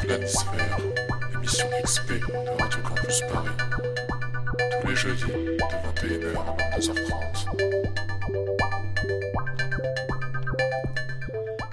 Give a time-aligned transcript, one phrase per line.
[0.00, 0.78] Planisphère,
[1.34, 3.48] émission XP de Radio Campus Paris.
[4.80, 5.58] Tous les jeudis de
[6.02, 7.18] 21h à 22h30.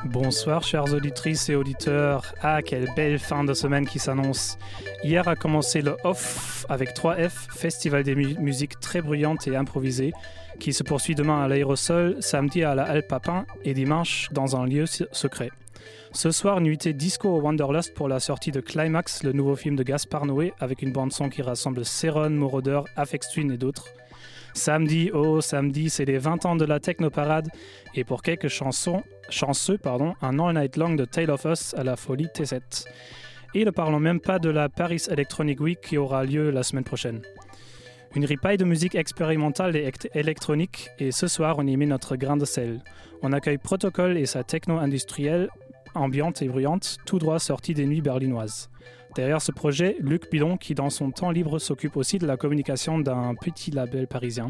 [0.05, 2.35] Bonsoir chères auditrices et auditeurs.
[2.41, 4.59] Ah, quelle belle fin de semaine qui s'annonce.
[5.03, 10.13] Hier a commencé le OFF avec 3F, festival des mu musiques très bruyantes et improvisées,
[10.59, 14.65] qui se poursuit demain à l'aérosol, samedi à la Halle Papin et dimanche dans un
[14.65, 15.51] lieu secret.
[16.11, 19.83] Ce soir, nuitée disco au Wanderlust pour la sortie de Climax, le nouveau film de
[19.83, 23.87] Gaspard Noé, avec une bande-son qui rassemble Céron, Moroder, Afex Twin et d'autres.
[24.53, 27.49] Samedi, oh samedi, c'est les 20 ans de la Technoparade
[27.93, 31.83] et pour quelques chansons, chanceux, pardon, un All Night Long de Tale of Us à
[31.83, 32.85] la folie T7.
[33.57, 36.83] Et ne parlons même pas de la Paris Electronic Week qui aura lieu la semaine
[36.83, 37.21] prochaine.
[38.13, 42.35] Une ripaille de musique expérimentale et électronique et ce soir on y met notre grain
[42.35, 42.83] de sel.
[43.21, 45.47] On accueille Protocol et sa techno industrielle
[45.93, 48.69] ambiante et bruyante, tout droit sortie des nuits berlinoises.
[49.15, 52.99] Derrière ce projet, Luc Bidon, qui dans son temps libre s'occupe aussi de la communication
[52.99, 54.49] d'un petit label parisien.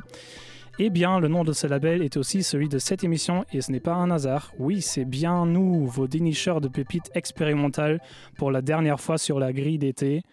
[0.78, 3.72] Eh bien, le nom de ce label est aussi celui de cette émission et ce
[3.72, 4.52] n'est pas un hasard.
[4.60, 8.02] Oui, c'est bien nous, vos dénicheurs de pépites expérimentales
[8.38, 10.24] pour la dernière fois sur la grille d'été.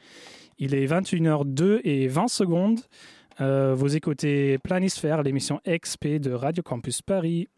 [0.58, 2.80] Il est 21h02 et 20 secondes.
[3.40, 7.48] Euh, vous écoutez Planisphère, l'émission XP de Radio Campus Paris.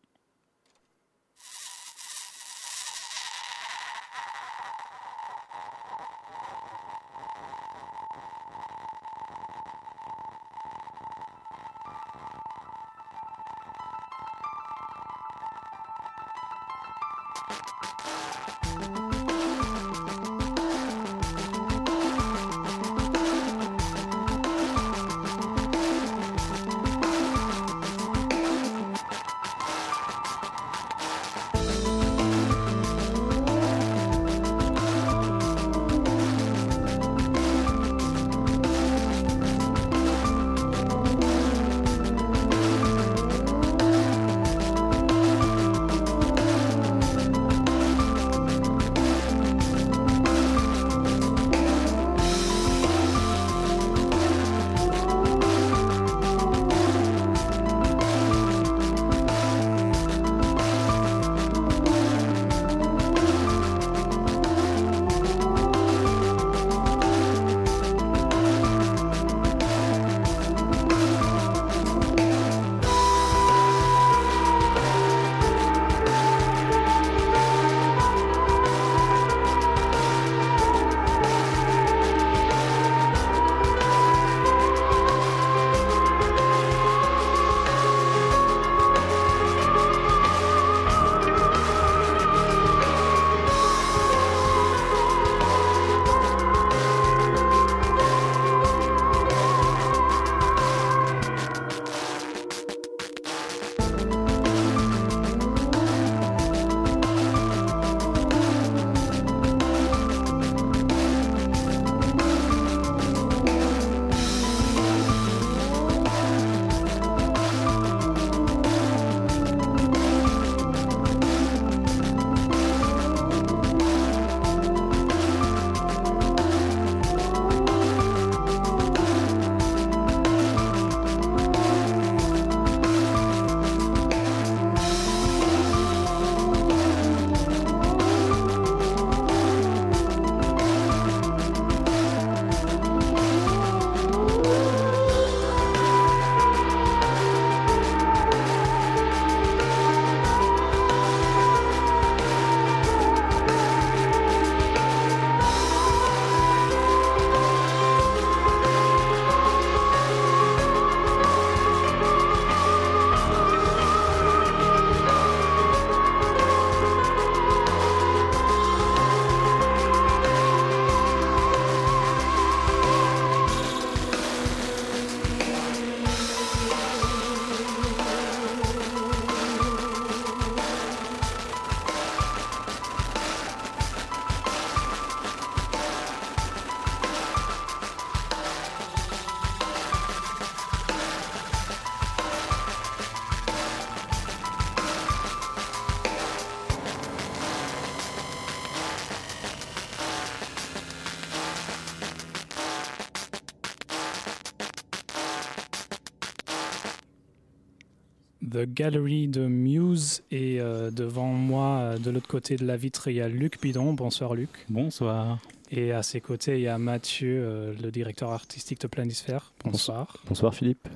[208.67, 213.17] Gallery de Muse et euh, devant moi, euh, de l'autre côté de la vitre, il
[213.17, 213.93] y a Luc Bidon.
[213.93, 214.51] Bonsoir Luc.
[214.69, 215.39] Bonsoir.
[215.71, 219.53] Et à ses côtés, il y a Mathieu, euh, le directeur artistique de Planisphère.
[219.65, 220.19] Bonsoir.
[220.29, 220.89] Bonsoir Philippe.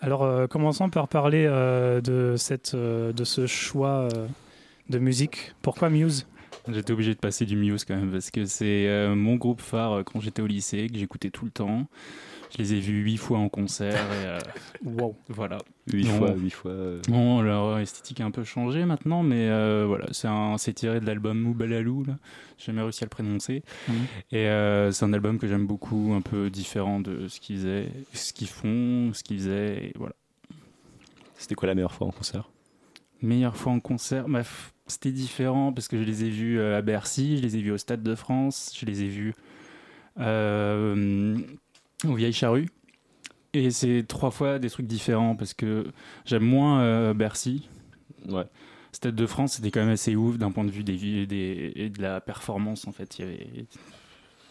[0.00, 4.26] Alors euh, commençons par parler euh, de, cette, euh, de ce choix euh,
[4.88, 5.54] de musique.
[5.62, 6.26] Pourquoi Muse?
[6.68, 10.04] J'étais obligé de passer du Muse quand même parce que c'est euh, mon groupe phare
[10.04, 11.86] quand j'étais au lycée, que j'écoutais tout le temps.
[12.52, 14.38] Je les ai vus huit fois en concert et euh,
[14.84, 15.14] Wow.
[15.28, 15.58] voilà.
[15.92, 16.70] Huit fois, huit fois.
[16.70, 20.72] euh, Bon, leur esthétique a un peu changé maintenant, mais euh, voilà, c'est un- c'est
[20.72, 22.16] tiré de l'album Moubalalou, là.
[22.58, 23.62] J'ai jamais réussi à le prononcer.
[23.88, 24.06] Mhm.
[24.32, 27.88] Et euh, c'est un album que j'aime beaucoup, un peu différent de ce qu'ils faisaient,
[28.14, 30.14] ce qu'ils font, ce qu'ils faisaient, et voilà.
[31.36, 32.50] C'était quoi la meilleure fois en concert?
[33.22, 34.42] Meilleure fois en concert, bah,
[34.86, 37.78] c'était différent parce que je les ai vus à Bercy, je les ai vus au
[37.78, 39.34] Stade de France, je les ai vus
[40.18, 41.36] euh,
[42.06, 42.68] aux Vieilles Charrues.
[43.52, 45.86] Et c'est trois fois des trucs différents parce que
[46.24, 47.68] j'aime moins euh, Bercy.
[48.28, 48.44] Ouais.
[48.92, 51.88] Stade de France, c'était quand même assez ouf d'un point de vue des, des, et
[51.90, 52.86] de la performance.
[52.86, 53.66] En fait, il y avait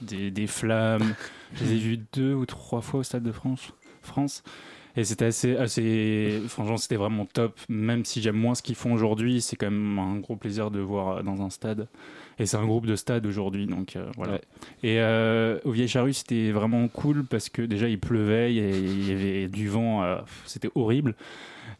[0.02, 1.16] des, des flammes.
[1.54, 3.74] je les ai vus deux ou trois fois au Stade de France.
[4.02, 4.44] France.
[4.96, 7.60] Et c'était assez, assez, franchement, c'était vraiment top.
[7.70, 10.80] Même si j'aime moins ce qu'ils font aujourd'hui, c'est quand même un gros plaisir de
[10.80, 11.88] voir dans un stade.
[12.40, 14.34] Et c'est un groupe de stade aujourd'hui, donc euh, voilà.
[14.34, 14.42] Ouais.
[14.84, 19.12] Et euh, au Vieille Charrue, c'était vraiment cool parce que déjà il pleuvait, il y
[19.12, 21.16] avait du vent, euh, c'était horrible.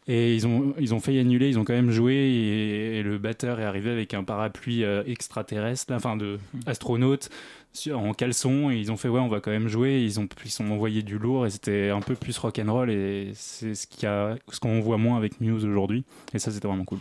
[0.06, 3.18] Et ils ont, ils ont failli annuler, ils ont quand même joué et, et le
[3.18, 7.30] batteur est arrivé avec un parapluie extraterrestre, là, enfin de astronaute
[7.92, 10.02] en caleçon et ils ont fait ouais on va quand même jouer.
[10.02, 12.90] Ils ont ils sont envoyé du lourd et c'était un peu plus rock and roll
[12.90, 16.04] et c'est ce qu'il y a, ce qu'on voit moins avec Muse aujourd'hui
[16.34, 16.98] et ça c'était vraiment cool.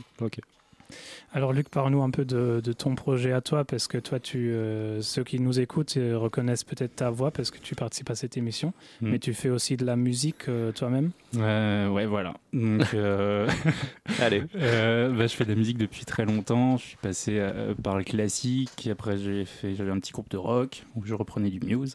[1.33, 4.51] Alors Luc, parle-nous un peu de, de ton projet à toi, parce que toi, tu,
[4.51, 8.15] euh, ceux qui nous écoutent euh, reconnaissent peut-être ta voix, parce que tu participes à
[8.15, 9.09] cette émission, Mm.
[9.11, 11.11] mais tu fais aussi de la musique euh, toi-même?
[11.35, 12.33] Ouais ouais voilà.
[12.53, 13.47] Donc euh,
[14.19, 14.43] Allez.
[14.55, 16.77] Euh, bah, je fais de la musique depuis très longtemps.
[16.77, 18.87] Je suis passé euh, par le classique.
[18.91, 21.93] Après, j'ai fait, j'avais un petit groupe de rock où je reprenais du Muse.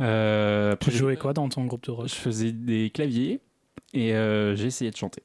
[0.00, 2.08] Euh, Tu jouais quoi dans ton groupe de rock?
[2.08, 3.40] Je faisais des claviers
[3.94, 5.22] et euh, j'ai essayé de chanter.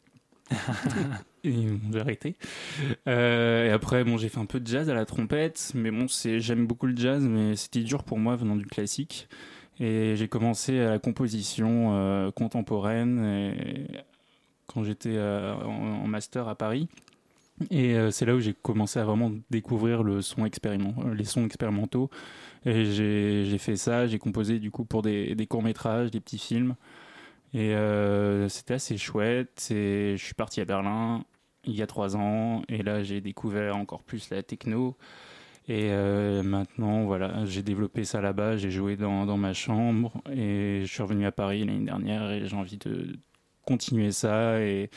[1.43, 2.35] j'ai arrêté.
[3.07, 6.07] Euh, et après, bon, j'ai fait un peu de jazz à la trompette, mais bon,
[6.07, 9.27] c'est, j'aime beaucoup le jazz, mais c'était dur pour moi venant du classique.
[9.79, 13.87] Et j'ai commencé à la composition euh, contemporaine
[14.65, 16.87] quand j'étais euh, en, master à Paris.
[17.71, 22.11] Et c'est là où j'ai commencé à vraiment découvrir le son expériment, les sons expérimentaux.
[22.65, 26.75] Et j'ai fait ça, j'ai composé du coup pour des courts-métrages, des petits films.
[27.57, 29.69] Et euh, c'était assez chouette.
[29.71, 31.25] Et je suis parti à Berlin
[31.65, 32.61] il y a trois ans.
[32.69, 34.95] Et là, j'ai découvert encore plus la techno.
[35.67, 38.57] Et euh, maintenant, voilà, j'ai développé ça là-bas.
[38.57, 40.21] J'ai joué dans, dans ma chambre.
[40.31, 42.29] Et je suis revenu à Paris l'année dernière.
[42.29, 43.17] Et j'ai envie de
[43.65, 44.61] continuer ça.
[44.61, 44.91] Et,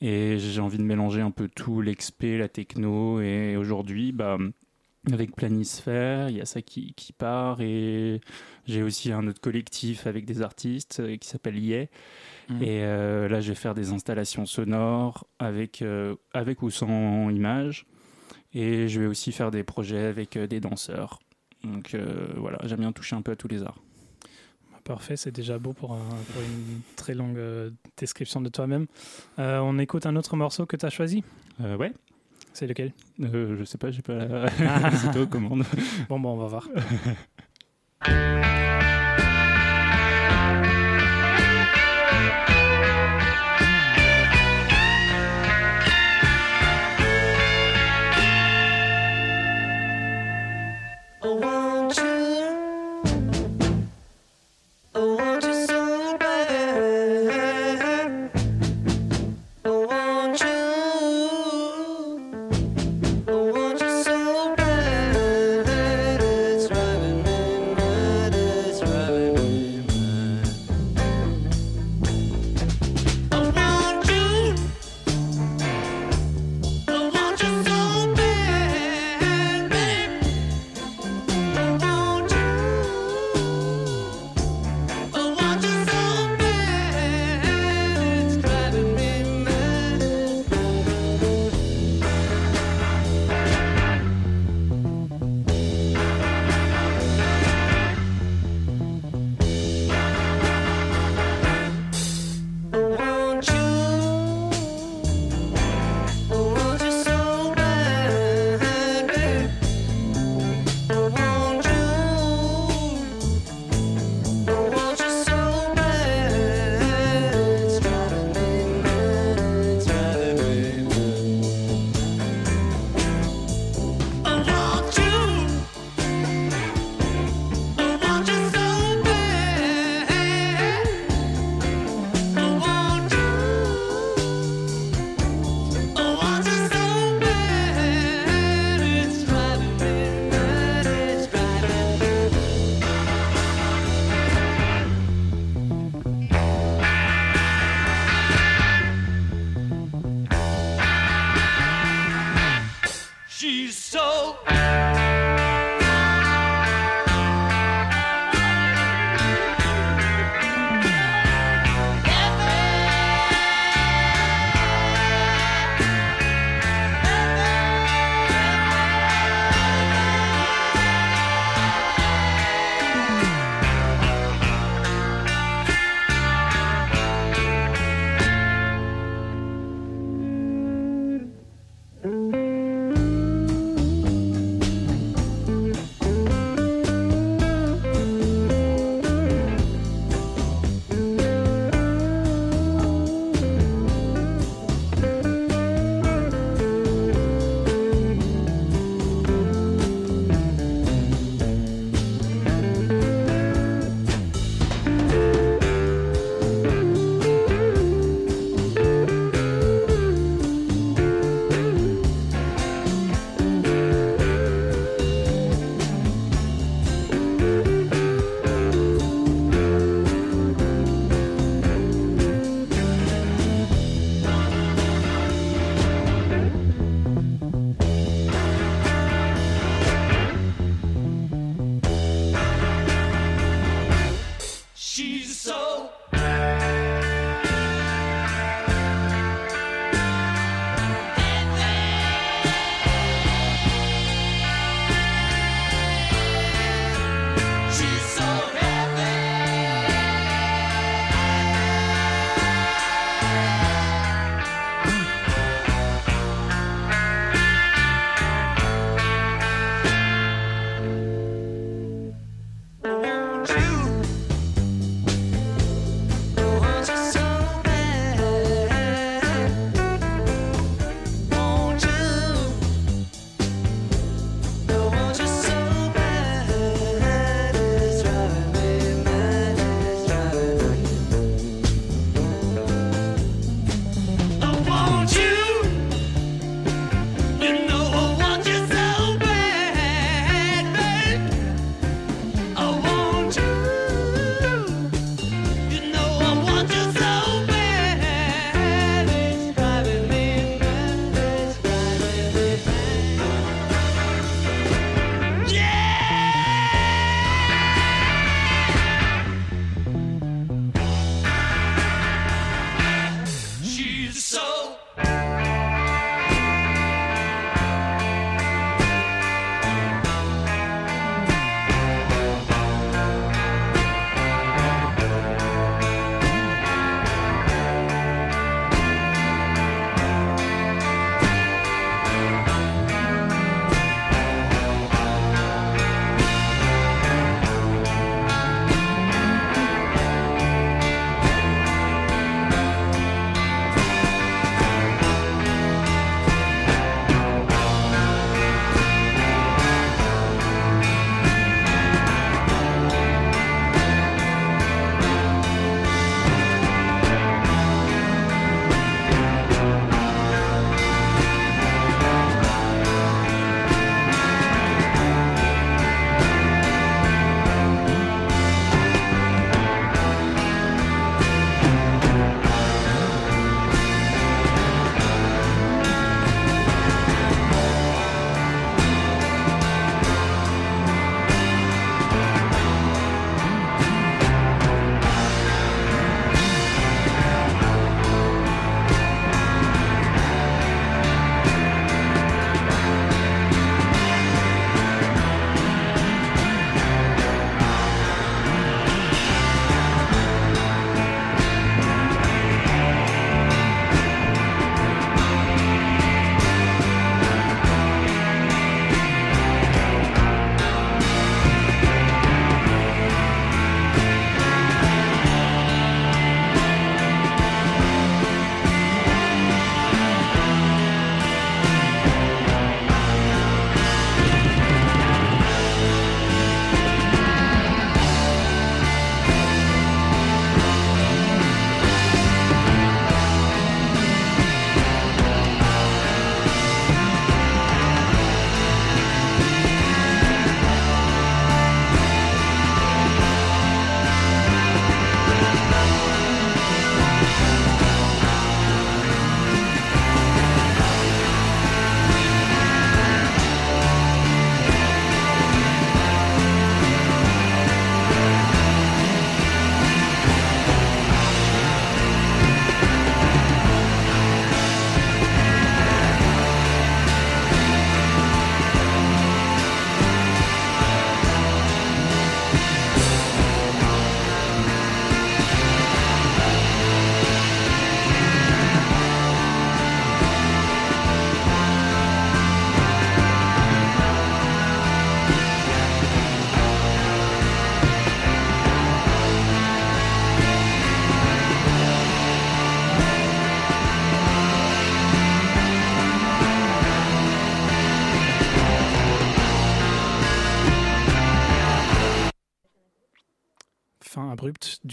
[0.00, 3.20] et j'ai envie de mélanger un peu tout, l'expé, la techno.
[3.20, 4.38] Et aujourd'hui, bah,
[5.12, 7.60] avec Planisphère, il y a ça qui, qui part.
[7.60, 8.20] Et
[8.66, 11.88] j'ai aussi un autre collectif avec des artistes euh, qui s'appelle Yé.
[12.48, 12.62] Mhm.
[12.62, 17.86] Et euh, là, je vais faire des installations sonores avec, euh, avec ou sans images.
[18.52, 21.18] Et je vais aussi faire des projets avec euh, des danseurs.
[21.64, 23.78] Donc euh, voilà, j'aime bien toucher un peu à tous les arts.
[24.82, 25.98] Parfait, c'est déjà beau pour, un-
[26.32, 27.38] pour une très longue
[27.96, 28.86] description de toi-même.
[29.38, 31.22] Euh, on écoute un autre morceau que tu as choisi?
[31.60, 31.92] Euh, ouais,
[32.52, 32.92] C'est lequel?
[33.20, 34.90] Euh, je sais pas, j'ai pas la...
[34.92, 35.64] C'est toi aux commandes.
[36.08, 36.68] Bon, bon, on va voir.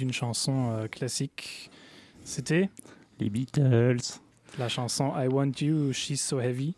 [0.08, 1.70] d'une chanson euh, classique.
[2.24, 2.70] C'était
[3.20, 3.98] Les Beatles.
[4.58, 6.76] la chanson I Want You, She's So Heavy.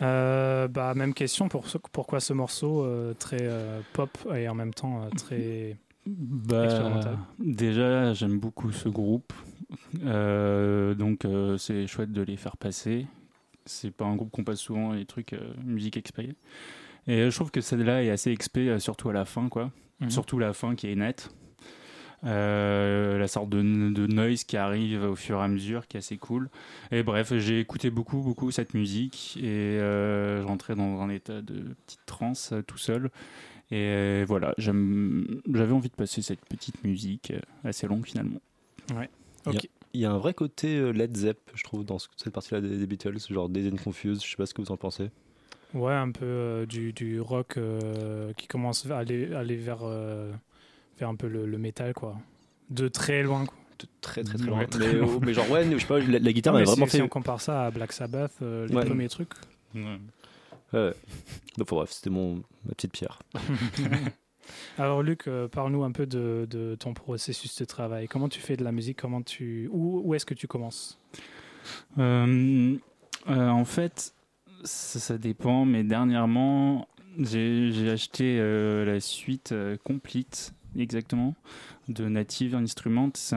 [0.00, 3.46] Euh, bah, même question, pour ce- pourquoi ce morceau euh, très
[3.92, 5.76] pop et en même temps très...
[6.06, 7.18] Bah, Expérimental?
[7.38, 9.32] déjà, j'aime beaucoup ce groupe.
[9.94, 11.26] Donc,
[11.58, 13.06] c'est chouette de les faire passer.
[13.66, 15.34] C'est pas un groupe qu'on passe souvent les trucs
[15.64, 16.34] musique expé.
[17.08, 19.70] Et je trouve que celle-là est assez expé, surtout à la fin, quoi.
[20.00, 20.10] Mhm.
[20.10, 21.30] Surtout la fin qui est nette.
[22.26, 25.98] Euh, la sorte de, de noise qui arrive au fur et à mesure, qui est
[25.98, 26.48] assez cool.
[26.90, 29.44] Et bref, j'ai écouté beaucoup, beaucoup cette musique et
[29.78, 31.54] euh, j'entrais dans un état de
[31.86, 33.10] petite transe euh, tout seul.
[33.70, 38.40] Et euh, voilà, j'avais envie de passer cette petite musique euh, assez longue finalement.
[39.94, 42.76] Il y a un vrai côté Led Zepp, je trouve, dans ce- cette partie-là des,
[42.76, 45.10] des Beatles, genre Dazed and Confused, je sais pas ce que vous en pensez.
[45.74, 50.32] Ouais, un peu euh, du, du rock euh, qui commence à aller, aller vers, euh,
[50.98, 52.16] vers un peu le, le métal, quoi.
[52.70, 53.56] De très loin, quoi.
[53.78, 54.64] De Très très très Ouais, loin.
[54.66, 55.18] très mais, loin.
[55.20, 56.96] mais genre, ouais, je sais pas, la, la guitare Non, mais vraiment si, fait.
[56.98, 58.84] si on compare ça à Black Sabbath, euh, les Ouais.
[58.86, 59.32] premiers trucs.
[59.74, 59.98] Ouais,
[60.72, 60.94] ouais.
[61.58, 63.18] Donc, bref, c'était mon, ma petite pierre.
[64.78, 68.06] Alors Luc, euh, parle-nous un peu de, de ton processus de travail.
[68.08, 68.96] Comment tu fais de la musique?
[68.98, 70.98] Comment tu Où, où est-ce que tu commences?
[71.98, 72.76] Euh,
[73.28, 74.14] euh, en fait,
[74.64, 76.86] ça, ça dépend, mais dernièrement,
[77.18, 81.34] j'ai j'ai acheté euh, la suite euh, complete, exactement,
[81.88, 83.10] de Native Instruments.
[83.14, 83.36] C'est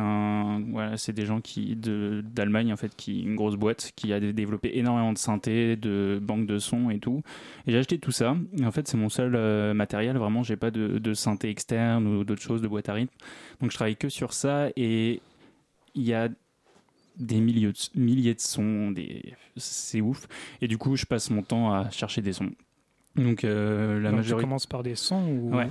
[0.71, 4.19] voilà, c'est des gens qui de d'Allemagne en fait, qui une grosse boîte qui a
[4.19, 7.21] dé- développé énormément de synthés, de banques de sons et tout.
[7.67, 8.35] Et j'ai acheté tout ça.
[8.57, 10.17] Et en fait, c'est mon seul euh, matériel.
[10.17, 13.13] Vraiment, j'ai pas de, de synthé externe ou d'autres choses, de boîte à rythme.
[13.61, 15.21] Donc, je travaille que sur ça et
[15.95, 16.29] il y a
[17.17, 19.33] des milliers de, milliers de sons, des...
[19.57, 20.27] c'est ouf.
[20.61, 22.51] Et du coup, je passe mon temps à chercher des sons.
[23.15, 24.43] Donc, euh, la Donc, majorité.
[24.43, 25.55] Tu commences par des sons ou...
[25.55, 25.67] Ouais.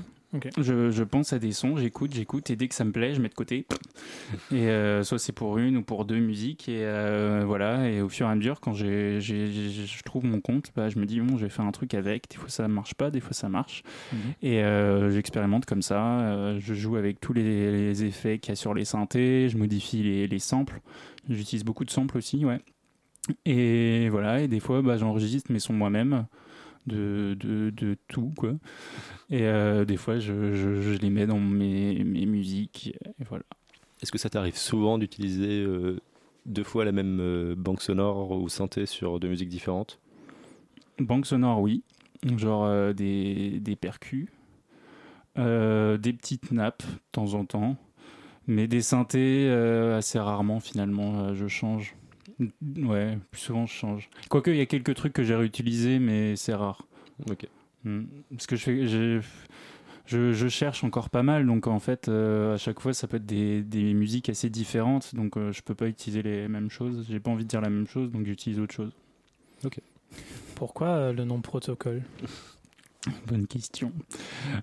[0.59, 3.21] Je, je pense à des sons, j'écoute, j'écoute, et dès que ça me plaît, je
[3.21, 3.67] mets de côté.
[4.53, 7.89] Et euh, soit c'est pour une ou pour deux musiques, et euh, voilà.
[7.89, 11.07] Et au fur et à mesure, quand j'ai, je trouve mon compte, bah, je me
[11.07, 12.29] dis, bon, je vais faire un truc avec.
[12.31, 13.83] Des fois ça marche pas, des fois ça marche.
[14.13, 14.19] Mhm.
[14.43, 16.59] Et euh, j'expérimente comme ça.
[16.59, 20.03] je joue avec tous les, les effets qu'il y a sur les synthés, je modifie
[20.03, 20.81] les, les samples.
[21.31, 22.61] J'utilise beaucoup de samples aussi, ouais.
[23.45, 26.27] Et voilà, et des fois, bah, j'enregistre mes sons moi-même.
[26.89, 28.55] De, de, de tout quoi.
[29.29, 33.45] Et euh, des fois je, je, je les mets dans mes, mes musiques et voilà.
[34.01, 36.01] Est-ce que ça t'arrive souvent d'utiliser euh,
[36.47, 40.01] deux fois la même euh, banque sonore ou synthé sur deux musiques différentes?
[40.99, 41.83] Banque sonore oui.
[42.39, 44.29] Genre des, des percus
[45.37, 47.77] des petites nappes de temps en temps.
[48.47, 49.51] Mais des synthés
[49.95, 51.95] assez rarement finalement je change
[52.77, 56.37] ouais plus souvent je change quoique il y a quelques trucs que j'ai réutilisés mais
[56.37, 56.89] c'est rare
[57.31, 57.47] Ok.
[57.85, 58.05] Mm.
[58.31, 58.87] Parce que je, fais,
[60.07, 63.17] je, je cherche encore pas mal, donc en fait, euh, à chaque fois, ça peut
[63.17, 67.07] être des, des musiques assez différentes, donc euh, je peux pas utiliser les mêmes choses.
[67.09, 68.93] J'ai pas envie de dire la même chose, donc j'utilise autre chose.
[70.55, 72.03] Pourquoi euh, le nom protocole?
[73.27, 73.93] Bonne question.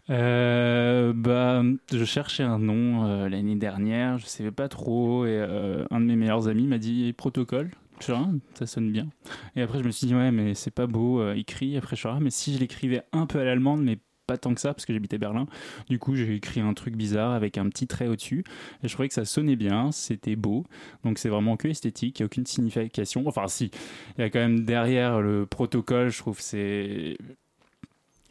[0.09, 5.85] Euh, bah, je cherchais un nom euh, l'année dernière, je savais pas trop, et euh,
[5.91, 7.71] un de mes meilleurs amis m'a dit protocole.
[8.01, 9.07] Suis ah, ça sonne bien.
[9.55, 11.77] Et après, je me suis dit, ouais, mais c'est pas beau écrit.
[11.77, 14.53] Après, je suis ah, mais si je l'écrivais un peu à l'allemande, mais pas tant
[14.53, 15.45] que ça, parce que j'habitais Berlin.
[15.87, 18.43] Du coup, j'ai écrit un truc bizarre avec un petit trait au-dessus.
[18.83, 20.65] Et je trouvais que ça sonnait bien, c'était beau.
[21.05, 23.23] Donc, c'est vraiment que esthétique, il n'y a aucune signification.
[23.27, 23.71] Enfin, si,
[24.17, 27.17] il y a quand même derrière le protocole, je trouve c'est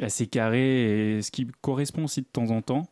[0.01, 2.89] assez carré et ce qui correspond aussi de temps en temps.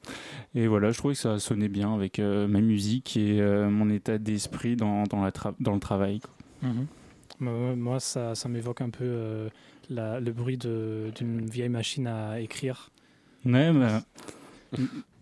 [0.54, 3.90] Et voilà, je trouvais que ça sonnait bien avec euh, ma musique et euh, mon
[3.90, 6.20] état d'esprit dans, dans, la dans le travail.
[6.20, 6.70] quoi.
[7.40, 9.48] Moi, moi, ça, ça m'évoque un peu euh,
[9.90, 12.90] la- le bruit de- d'une vieille machine à écrire.
[13.44, 14.02] Ouais, bah,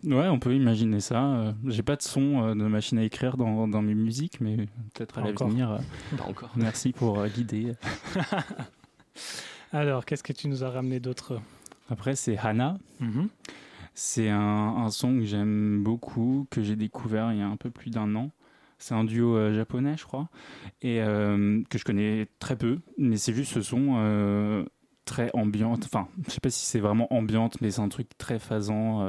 [0.04, 1.54] ouais, on peut imaginer ça.
[1.66, 4.56] J'ai pas de son de machine à écrire dans, dans mes musiques, mais
[4.92, 5.78] peut-être à l'avenir.
[6.18, 6.50] Pas encore.
[6.56, 7.72] Merci pour euh, l'idée.
[9.72, 11.40] Alors, qu'est-ce que tu nous as ramené d'autre?
[11.90, 12.78] Après, c'est Hana.
[13.00, 13.28] Mhm.
[13.94, 17.70] C'est un, un son que j'aime beaucoup, que j'ai découvert il y a un peu
[17.70, 18.30] plus d'un an.
[18.80, 20.30] C'est un duo euh, japonais, je crois,
[20.80, 24.64] et euh, que je connais très peu, mais c'est juste ce son euh,
[25.04, 25.84] très ambiante.
[25.84, 29.06] Enfin, je sais pas si c'est vraiment ambiante, mais c'est un truc très phasant.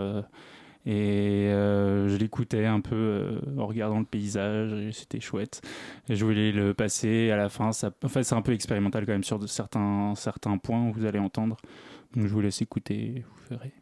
[0.86, 5.62] et je l'écoutais un peu en regardant le paysage, et c'était chouette.
[6.10, 7.72] Et je voulais le passer à la fin.
[7.72, 11.06] Ça, enfin, c'est un peu expérimental quand même sur de certains, certains points où vous
[11.06, 11.56] allez entendre.
[12.16, 13.74] Je vous laisse écouter, vous verrez.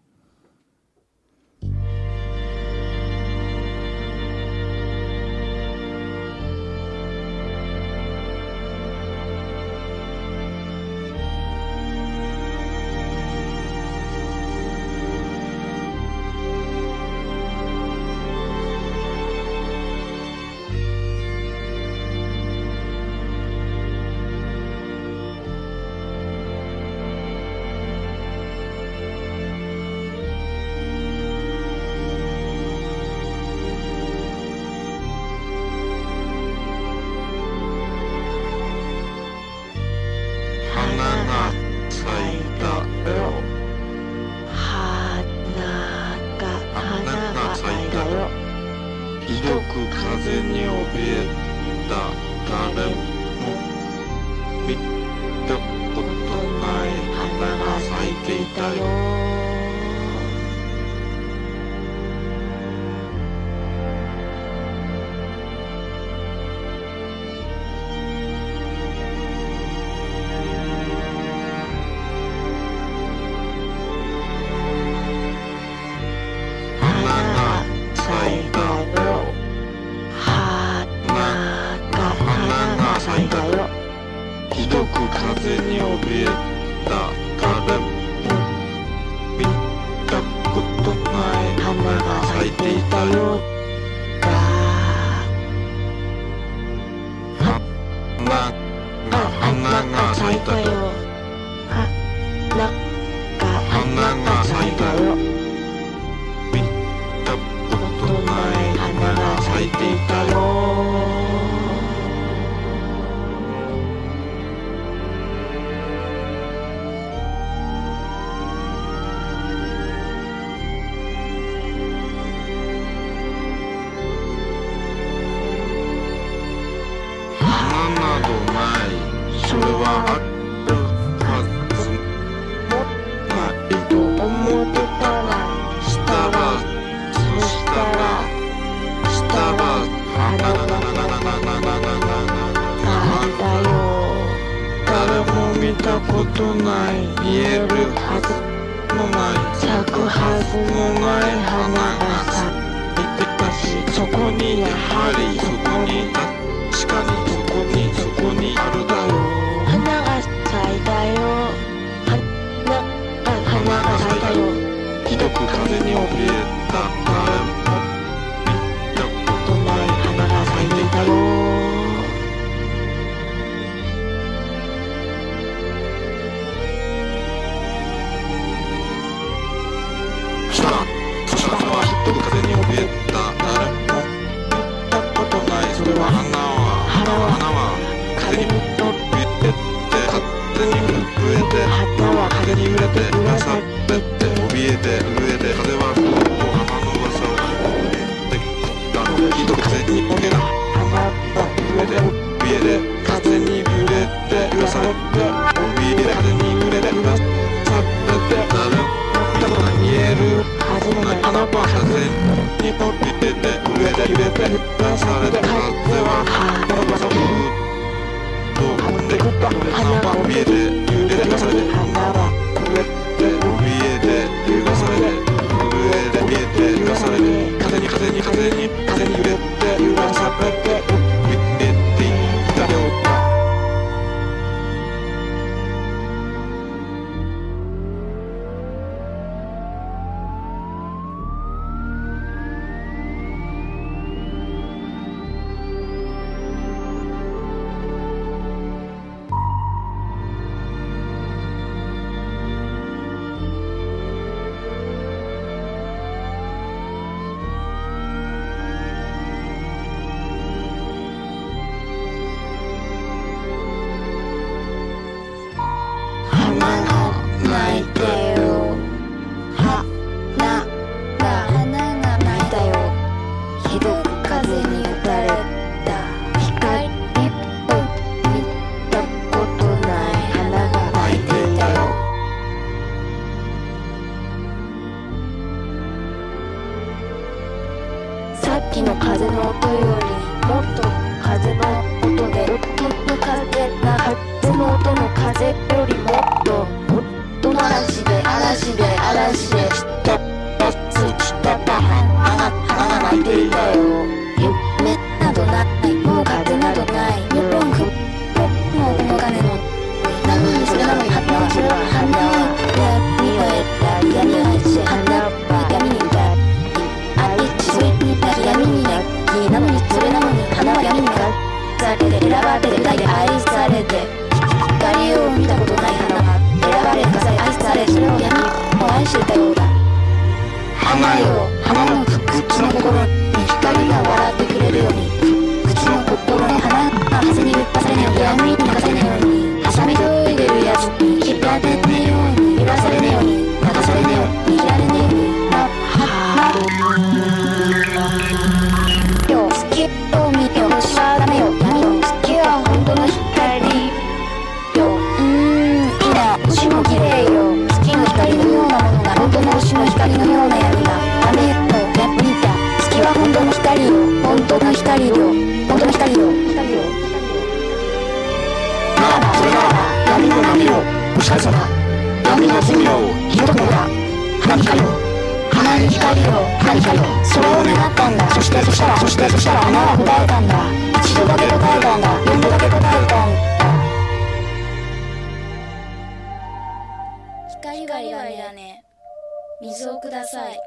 [390.39, 390.59] さい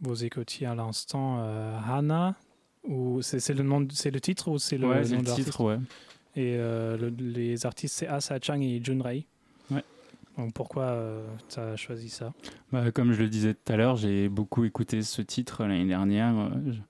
[0.00, 2.34] Vous écoutiez à l'instant euh, Hana,
[2.82, 5.22] ou c'est c'est le nom, de- c'est le titre ou c'est le ouais, c'est nom
[5.22, 5.78] le titre, ouais.
[6.34, 9.26] Et euh, le- les artistes c'est Asa Chang et Junrei.
[9.70, 9.84] Ouais.
[10.36, 10.98] Donc pourquoi
[11.48, 12.32] tu as choisi ça?
[12.72, 16.36] Bah, comme je le disais tout à l'heure, j'ai beaucoup écouté ce titre l'année dernière.
[16.36, 16.80] euh, Je,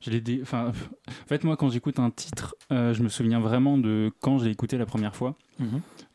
[0.00, 0.68] je l'ai dé- enfin,
[1.08, 4.44] en fait, moi, quand j'écoute un titre, euh, je me souviens vraiment de quand je
[4.46, 5.36] l'ai écouté la première fois.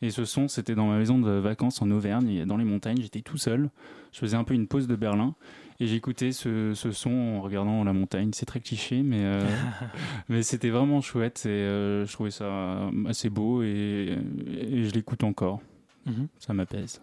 [0.02, 3.00] Et ce son, c'était dans ma maison de vacances en Auvergne, et dans les montagnes.
[3.00, 3.70] J'étais tout seul.
[4.12, 5.34] Je faisais un peu une pause de Berlin.
[5.80, 8.30] Et j'écoutais ce, ce son en regardant la montagne.
[8.32, 9.40] C'est très cliché, mais, euh,
[10.28, 11.42] mais c'était vraiment chouette.
[11.46, 14.16] Et euh, je trouvais ça assez beau et,
[14.48, 15.60] et je l'écoute encore.
[16.06, 16.28] Mhm.
[16.38, 17.02] Ça m'apaise.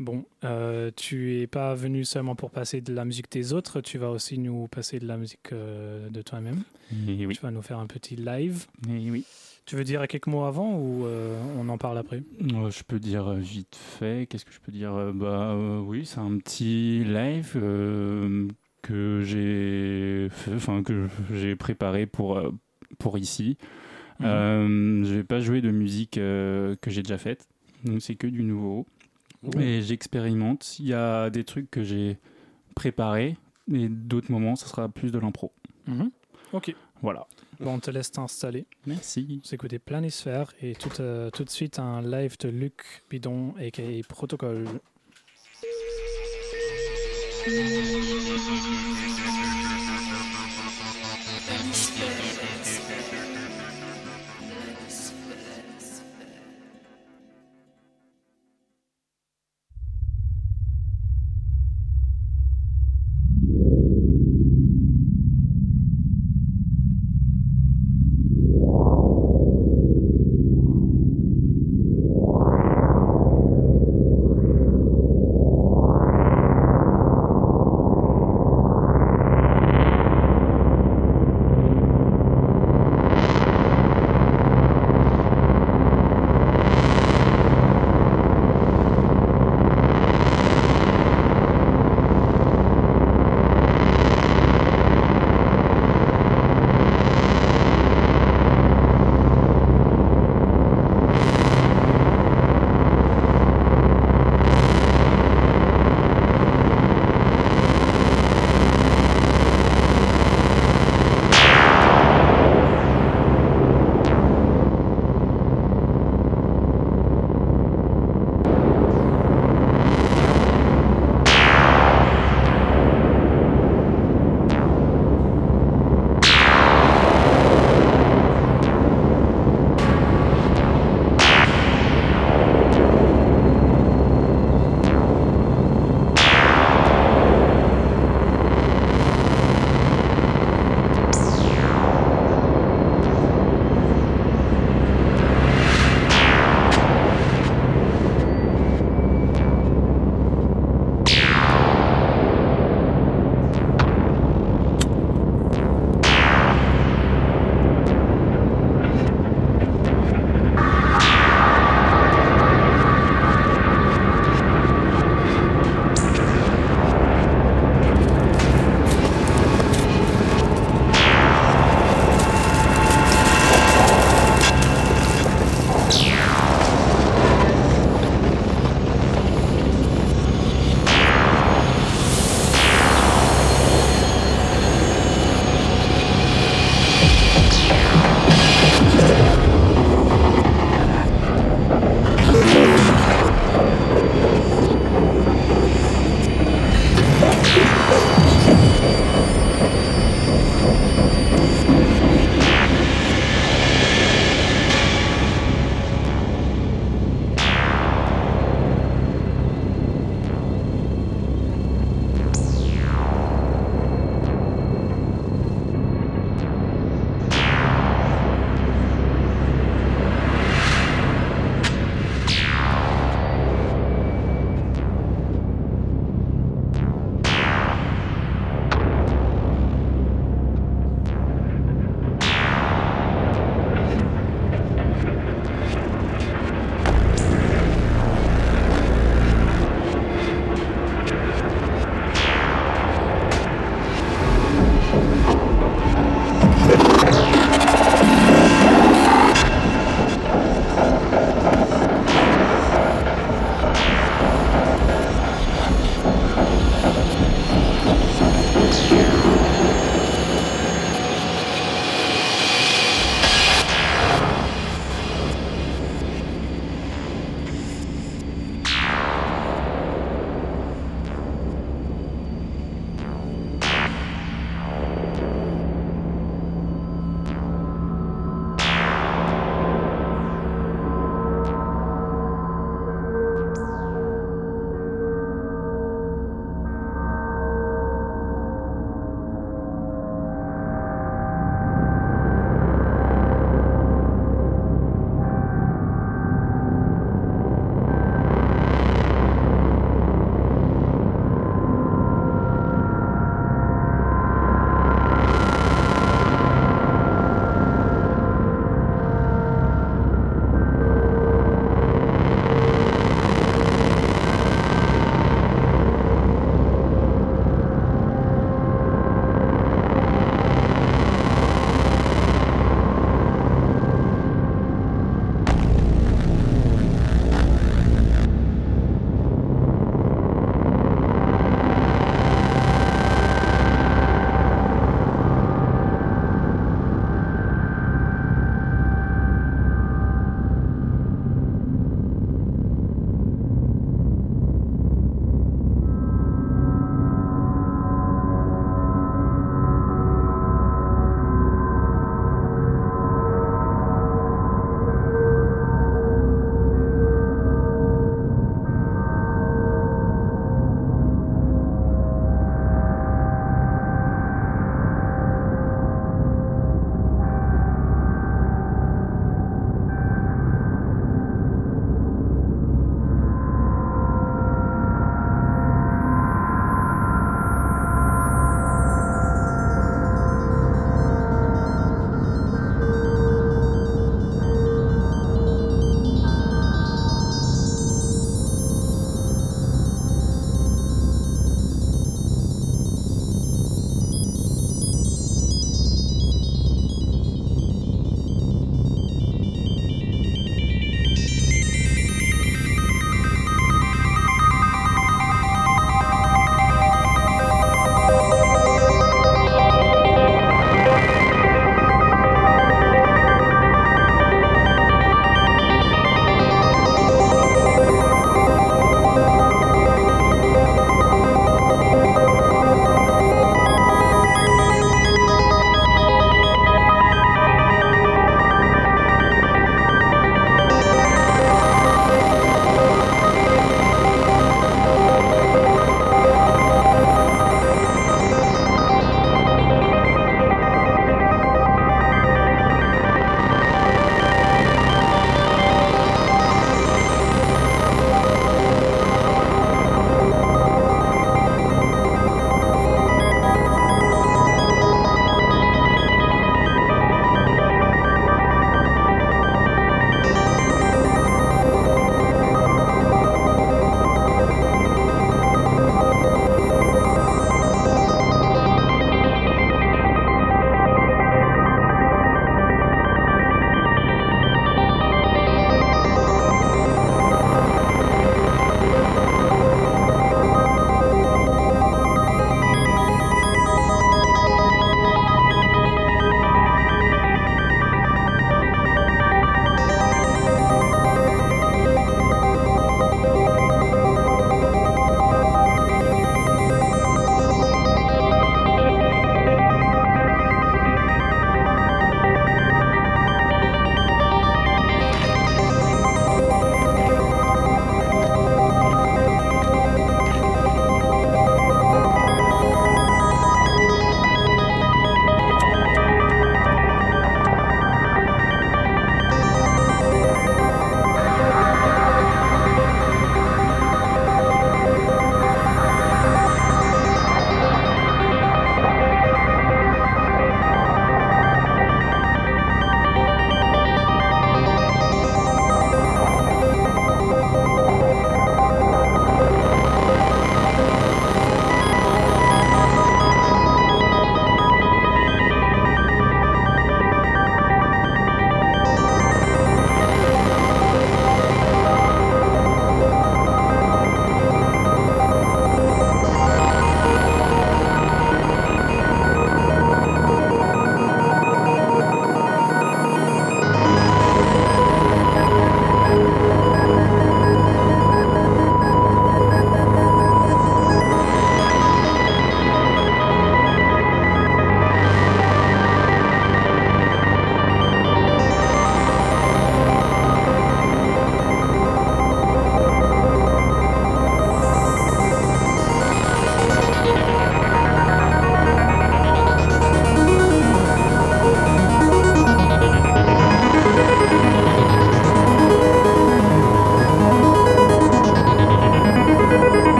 [0.00, 3.98] Bon, euh, tu es pas venu seulement pour passer de la musique des autres, tu
[3.98, 6.62] vas aussi nous passer de la musique euh, de toi-même.
[7.06, 7.28] Oui.
[7.34, 8.64] Tu vas nous faire un petit live.
[8.88, 9.26] Et oui.
[9.66, 12.22] Tu veux dire quelques mots avant ou euh, on en parle après?
[12.40, 14.26] Je peux dire vite fait.
[14.26, 15.12] Qu'est-ce que je peux dire?
[15.12, 17.52] Bah oui, c'est un petit live
[18.80, 22.40] que j'ai, enfin que j'ai préparé pour
[22.98, 23.58] pour ici.
[24.22, 27.46] Euh, je vais pas jouer de musique que j'ai déjà faite,
[27.84, 28.86] donc c'est que du nouveau.
[29.58, 30.78] Et j'expérimente.
[30.78, 32.18] Il y a des trucs que j'ai
[32.74, 33.36] préparés,
[33.72, 35.52] et d'autres moments, ça sera plus de l'impro.
[35.86, 36.10] Mhm.
[36.52, 36.74] Ok.
[37.02, 37.26] Voilà.
[37.60, 38.66] Bon, on te laisse t'installer.
[38.86, 39.40] Merci.
[39.44, 43.82] Vous écoutez Planisphère et tout, euh, tout de suite un live de Luc Bidon aka
[44.08, 44.80] Protocole.「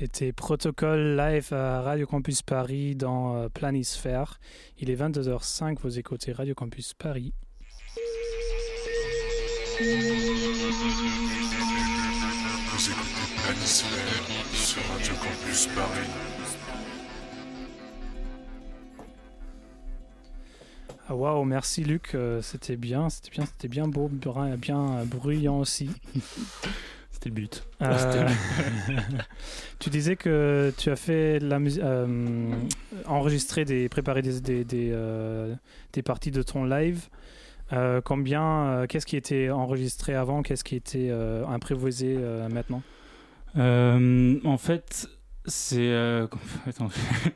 [0.00, 4.40] C'était Protocole live à Radio Campus Paris dans euh, Planisphère.
[4.78, 7.34] Il est 22h05, vous écoutez Radio Campus Paris.
[9.78, 9.84] Vous
[12.88, 14.24] écoutez Planisphère
[14.54, 16.08] sur Radio Campus Paris.
[21.08, 25.04] Ah waouh, merci Luc, euh, c'était bien, c'était bien, c'était bien beau, bien, bien euh,
[25.04, 25.90] bruyant aussi.
[27.20, 27.64] C'était le but.
[27.82, 28.28] Euh,
[29.78, 31.82] tu disais que tu as fait la musique,
[33.04, 35.54] enregistrer des, préparer des, des, des, euh,
[35.92, 37.08] des parties de ton live.
[37.74, 42.82] Euh, combien, euh, qu'est-ce qui était enregistré avant, qu'est-ce qui était euh, improvisé euh, maintenant?
[43.58, 45.06] Euh, en fait,
[45.50, 45.76] c'est.
[45.78, 46.26] euh,
[46.66, 46.88] Attends,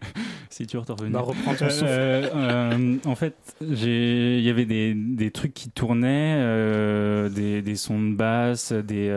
[0.50, 1.12] c'est dur de revenir.
[1.12, 1.84] Bah, reprends ton souffle.
[1.86, 7.76] Euh, euh, en fait, il y avait des, des trucs qui tournaient, euh, des, des
[7.76, 9.12] sons de basse, des,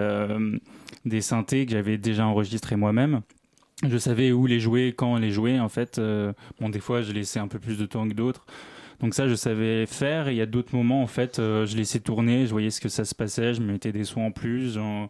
[1.06, 3.22] des synthés que j'avais déjà enregistrés moi-même.
[3.88, 5.60] Je savais où les jouer, quand les jouer.
[5.60, 6.02] En fait,
[6.60, 8.46] bon, des fois, je laissais un peu plus de temps que d'autres.
[9.00, 10.28] Donc ça, je savais faire.
[10.28, 12.90] Et il y a d'autres moments, en fait, je laissais tourner, je voyais ce que
[12.90, 14.74] ça se passait, je me mettais des sons en plus.
[14.74, 15.10] genre,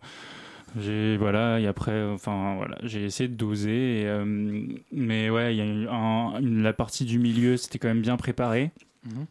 [0.80, 4.26] j'ai voilà et après enfin voilà j'ai essayé de doser et, euh,
[4.92, 8.18] mais ouais il y a un- une- la partie du milieu c'était quand même bien
[8.18, 8.72] préparé
[9.06, 9.26] Mhm.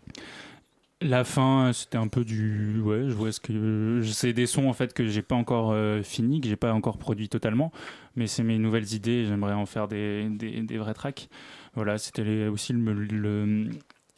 [1.03, 4.73] la fin c'était un peu du ouais je vois ce que c'est des sons en
[4.73, 7.71] fait que j'ai pas encore euh, fini que j'ai pas encore produit totalement
[8.17, 11.29] mais c'est mes nouvelles idées j'aimerais en faire des, des, des vrais tracks.
[11.75, 13.69] Voilà c'était aussi le, le,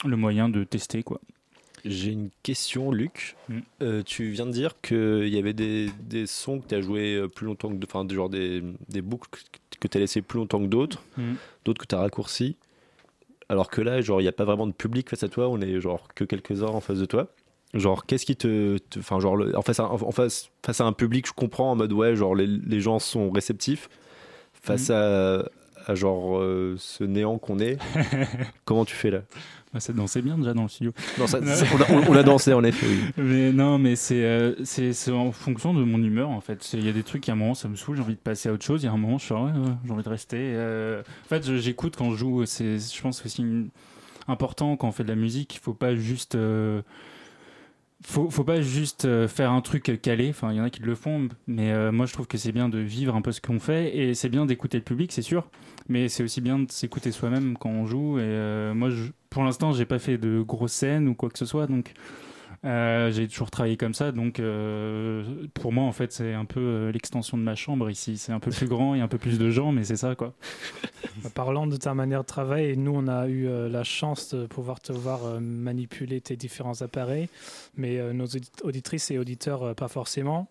[0.06, 1.20] le moyen de tester quoi
[1.84, 3.36] J'ai une question, Luc.
[3.48, 3.58] Mm.
[3.82, 7.14] Euh, tu viens de dire qu'il y avait des, des sons que tu as joué
[7.16, 7.84] euh, plus longtemps que.
[7.84, 9.28] Enfin, genre des, des boucles
[9.80, 11.36] que tu as laissé plus longtemps que d'autres, Mhm.
[11.64, 12.56] d'autres que tu as raccourcis.
[13.48, 15.60] Alors que là, genre, il n'y a pas vraiment de public face à toi, on
[15.60, 17.28] est genre que quelques-uns en face de toi.
[17.74, 18.76] Genre, qu'est-ce qui te.
[18.98, 21.76] Enfin, genre, le- en, face à, en face, face à un public, je comprends en
[21.76, 23.88] mode, ouais, genre, les, les gens sont réceptifs.
[24.62, 25.48] Face à,
[25.86, 27.78] à, genre, euh, ce néant qu'on est,
[28.64, 29.22] comment tu fais là?
[29.72, 32.16] Bah, ça dansait bien déjà dans le studio Non, ça- ça- on, a, on- on
[32.16, 33.00] a dansé, en effet, oui.
[33.22, 36.62] Mais non, mais c'est euh, c'est c'est en fonction de mon humeur en fait.
[36.62, 38.18] C'est- Il y a des trucs, à un moment ça me saoule, j'ai envie de
[38.20, 38.82] passer à autre chose.
[38.82, 39.50] Il y a un moment, je suis ouais,
[39.84, 40.36] j'ai envie de rester.
[40.40, 41.02] euh.
[41.24, 42.46] En fait, j'écoute quand je joue.
[42.46, 43.68] C'est, je pense aussi une-
[44.26, 45.54] important quand on fait de la musique.
[45.56, 46.80] Il faut pas juste euh,
[48.04, 50.28] faut, faut pas juste euh, faire un truc calé.
[50.30, 52.52] Enfin, il y en a qui le font, mais euh, moi je trouve que c'est
[52.52, 55.22] bien de vivre un peu ce qu'on fait et c'est bien d'écouter le public, c'est
[55.22, 55.48] sûr.
[55.88, 58.18] Mais c'est aussi bien de s'écouter soi-même quand on joue.
[58.18, 61.38] Et euh, moi, je, pour l'instant, j'ai pas fait de grosses scènes ou quoi que
[61.38, 61.92] ce soit, donc
[62.64, 64.10] euh, j'ai toujours travaillé comme ça.
[64.10, 68.18] Donc euh, pour moi, en fait, c'est un peu euh, l'extension de ma chambre ici.
[68.18, 70.34] C'est un peu plus grand et un peu plus de gens, mais c'est ça, quoi.
[71.22, 74.80] Bah, Parlant de ta manière de travailler, nous on a eu la chance de pouvoir
[74.80, 77.28] te voir manipuler tes différents appareils,
[77.76, 80.48] mais nos audit- auditrices et auditeurs pas forcément.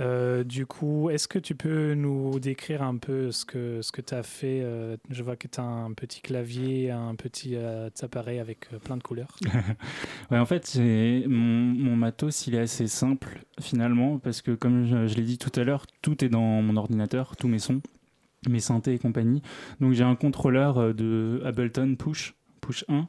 [0.00, 4.00] Euh, du coup, est-ce que tu peux nous décrire un peu ce que, ce que
[4.00, 7.88] tu as fait euh, Je vois que tu as un petit clavier, un petit euh,
[8.02, 9.36] appareil avec plein de couleurs.
[10.30, 15.22] Ouais, en fait, mon, matos, il est assez simple finalement, parce que comme je, l'ai
[15.22, 17.82] dit tout à l'heure, tout est dans mon ordinateur, tous mes sons,
[18.48, 19.42] mes synthés et compagnie.
[19.80, 23.06] Donc j'ai un contrôleur de Ableton Push, Push 1,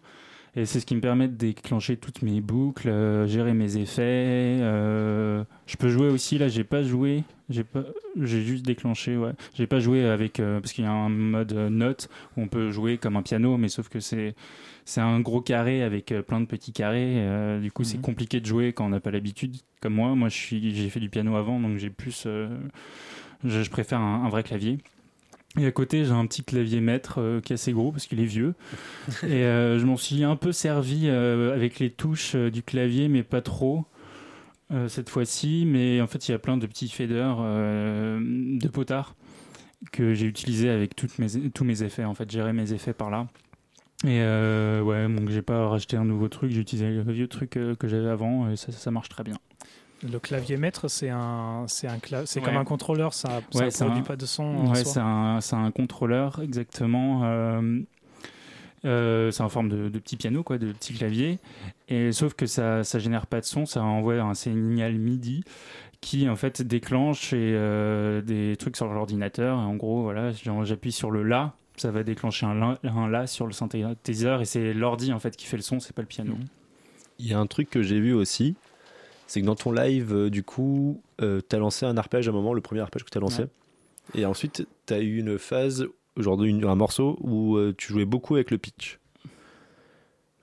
[0.56, 4.58] et c'est ce qui me permet de déclencher toutes mes boucles, euh, gérer mes effets.
[4.62, 7.84] euh, je peux jouer aussi, là j'ai pas joué, j'ai pas,
[8.22, 9.32] j'ai juste déclenché, ouais.
[9.54, 12.72] J'ai pas joué avec, euh, parce qu'il y a un mode note où on peut
[12.72, 14.36] jouer comme un piano, mais sauf que c'est
[14.86, 17.60] c'est un gros carré avec plein de petits carrés.
[17.60, 18.04] du coup, c'est Mhm.
[18.04, 19.56] compliqué de jouer quand on n'a pas l'habitude.
[19.82, 22.28] Comme moi, moi, je suis, j'ai fait du piano avant, donc j'ai plus,
[23.44, 24.78] je, je préfère un, un vrai clavier.
[25.58, 28.20] Et à côté, j'ai un petit clavier maître euh, qui est assez gros parce qu'il
[28.20, 28.56] est vieux.
[29.24, 33.24] Et euh, je m'en suis un peu servi euh, avec les touches du clavier, mais
[33.24, 33.86] pas trop
[34.88, 35.64] cette fois-ci.
[35.68, 39.16] Mais en fait, il y a plein de petits faders de potard
[39.92, 42.04] que j'ai utilisé avec toutes mes, tous mes effets.
[42.04, 43.28] En fait, gérer mes effets par là.
[44.04, 47.52] Et euh, ouais, donc j'ai pas racheté un nouveau truc, j'ai utilisé le vieux truc
[47.52, 49.38] que j'avais avant et ça, ça marche très bien.
[50.12, 52.46] Le clavier maître, c'est un, c'est un, c'est Ouais.
[52.46, 54.44] comme un contrôleur, ça, ça Ouais, produit un- pas de son.
[54.44, 54.94] en Ouais, soi.
[54.94, 57.22] c'est un, c'est un contrôleur, exactement.
[57.24, 57.80] euh,
[58.86, 61.40] euh, c'est en forme de, de petit piano, quoi, de petit clavier.
[61.90, 65.44] Et sauf que ça, ça génère pas de son, ça envoie un signal MIDI
[66.02, 69.58] qui en fait déclenche et, euh, des trucs sur l'ordinateur.
[69.58, 70.32] Et en gros, voilà,
[70.64, 74.46] j'appuie sur le La, ça va déclencher un La, un la sur le synthétiseur et
[74.46, 76.36] c'est l'ordi en fait qui fait le son, c'est pas le piano.
[77.18, 78.56] Il y a un truc que j'ai vu aussi,
[79.28, 82.34] c'est que dans ton live, euh, du coup, tu as lancé un arpège à un
[82.34, 83.44] moment, le premier arpège que tu as lancé.
[83.44, 84.22] Ouais.
[84.22, 85.88] Et ensuite, tu as eu une phase,
[86.18, 89.00] genre une- un morceau où euh, tu jouais beaucoup avec le pitch.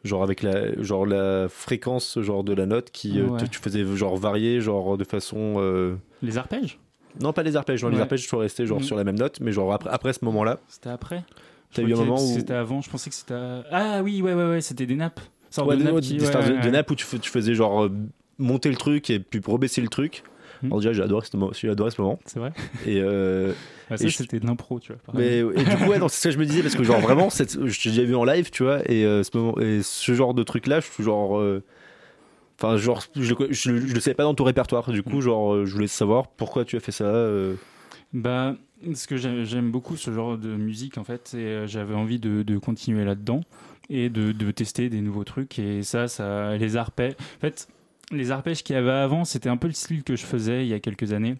[0.04, 3.84] Genre avec la, genre la fréquence genre de la note qui euh, te- tu faisais
[3.94, 6.80] genre varier genre de façon euh, Les arpèges?
[7.20, 7.78] Non, pas les arpèges.
[7.80, 8.84] Genre, Les arpèges, je suis resté genre Mm.
[8.84, 11.22] sur la même note, mais genre après, après ce moment-là, C'était après?
[11.70, 13.34] Je T'as eu un crois que moment où- C'était avant, je pensais que c'était.
[13.70, 15.20] Ah oui, ouais, ouais, ouais, c'était des nappes.
[15.50, 17.84] Sorte ouais, de des- nappes qui- des ouais, ouais, où tu, fais- tu faisais genre
[17.84, 17.92] euh,
[18.38, 20.22] monter le truc et puis rebaisser le truc.
[20.62, 20.66] Mm.
[20.66, 21.52] Alors déjà, j'ai adoré ce moment.
[21.52, 22.18] J'ai adoré ce moment.
[22.26, 22.52] C'est vrai
[22.86, 23.52] Et euh,
[23.88, 25.00] Ça, c'était de l'impro, tu vois.
[25.14, 27.28] Mais et du coup, ouais, c'est ça que je me disais parce que genre vraiment,
[27.28, 30.42] t'ai déjà vu en live, tu vois, et euh, ce moment, et ce genre de
[30.42, 31.62] truc là, je suis genre, euh,
[32.58, 34.90] enfin genre, je, le- je, le- je le savais pas dans ton répertoire.
[34.90, 35.22] Du coup, Mm.
[35.22, 37.12] genre, je voulais savoir pourquoi tu as fait ça.
[38.12, 38.54] Bah,
[38.94, 42.58] ce que j'aime beaucoup ce genre de musique, en fait, et j'avais envie de, de
[42.58, 43.40] continuer là-dedans
[43.90, 45.58] et de, de tester des nouveaux trucs.
[45.58, 47.14] Et ça, ça, les arpèges.
[47.38, 47.68] En fait,
[48.12, 50.68] les arpèges qu'il y avait avant, c'était un peu le style que je faisais il
[50.68, 51.36] y a quelques années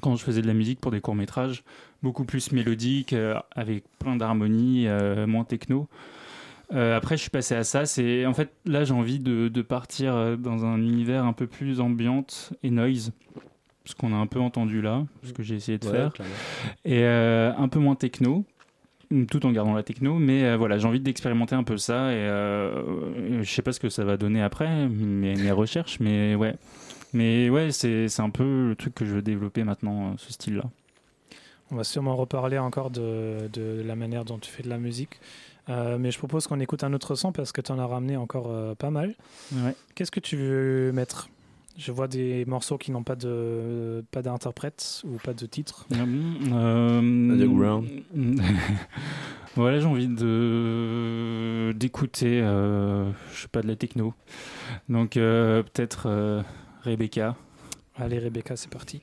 [0.00, 1.64] quand je faisais de la musique pour des courts métrages,
[2.02, 5.88] beaucoup plus mélodique, euh, avec plein d'harmonies, euh, moins techno.
[6.72, 7.86] Euh, après, je suis passé à ça.
[7.86, 11.80] C'est en fait là, j'ai envie de, de partir dans un univers un peu plus
[11.80, 13.12] ambiante et noise,
[13.84, 16.12] ce qu'on a un peu entendu là, ce que j'ai essayé de faire
[16.84, 18.44] et un peu moins techno
[19.28, 22.16] tout en gardant la techno mais euh, voilà j'ai envie d'expérimenter un peu ça et
[22.16, 26.54] euh, je sais pas ce que ça va donner après mes, mes recherches mais ouais
[27.12, 30.56] mais ouais c'est un peu le truc que je veux développer maintenant euh, ce style
[30.58, 30.64] là
[31.72, 35.20] On va sûrement reparler encore de, de la manière dont tu fais de la musique.
[35.68, 38.16] Euh, mais je propose qu'on écoute un autre son parce que tu en as ramené
[38.16, 39.14] encore pas mal.
[39.52, 41.28] ouais Qu'est-ce que tu veux mettre?
[41.80, 45.86] Je vois des morceaux qui n'ont pas de pas d'interprète ou pas de titre.
[45.88, 46.06] Bon
[46.52, 47.88] Euh, Underground.
[49.56, 54.12] voilà j'ai envie de d'écouter euh, je sais pas de la techno
[54.90, 56.42] donc euh, peut-être euh,
[56.82, 57.34] Rebecca
[57.96, 59.00] Allez Rebecca, c'est parti.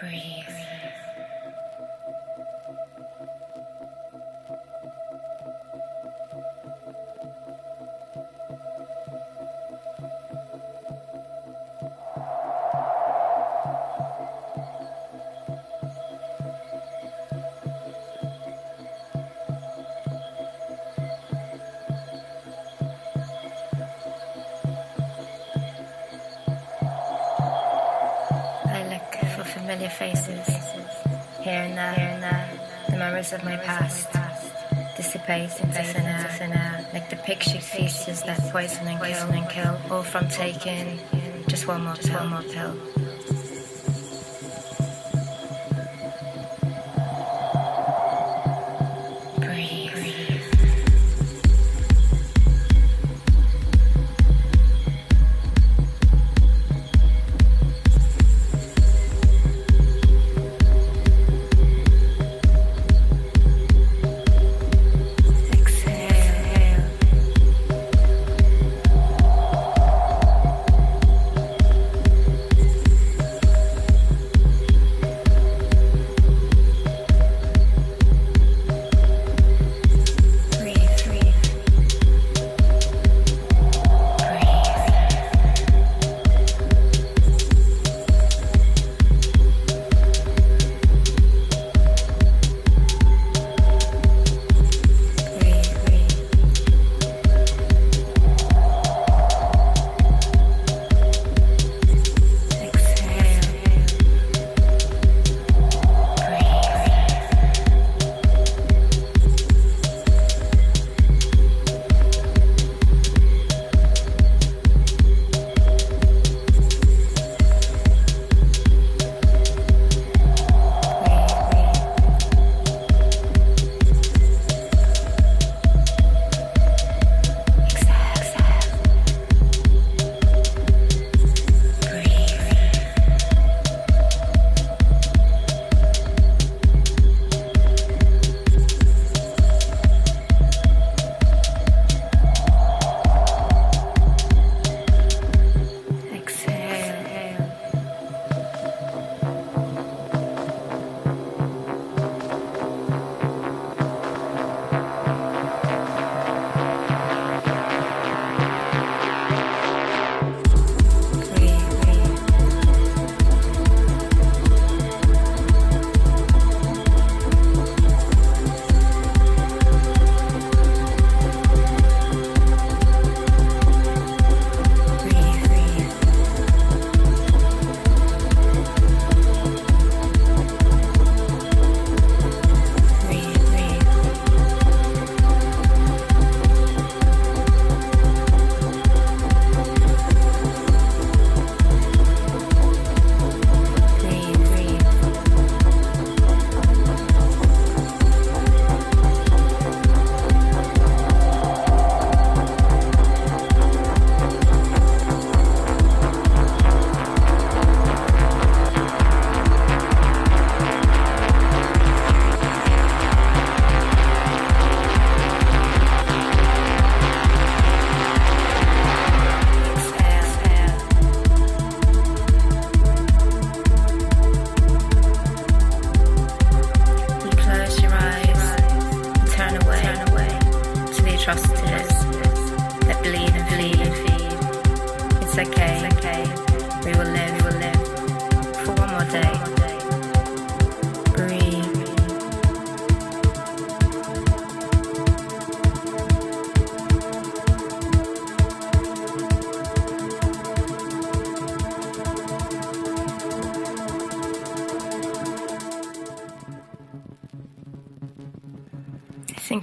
[0.00, 0.65] Breathe.
[33.32, 34.08] Memories of my past
[34.96, 36.86] dissipate into thin air, thin air.
[36.92, 40.98] Like the pictured faces that poison and kill and kill, all from taking
[41.48, 43.05] just one more pill, one more pill.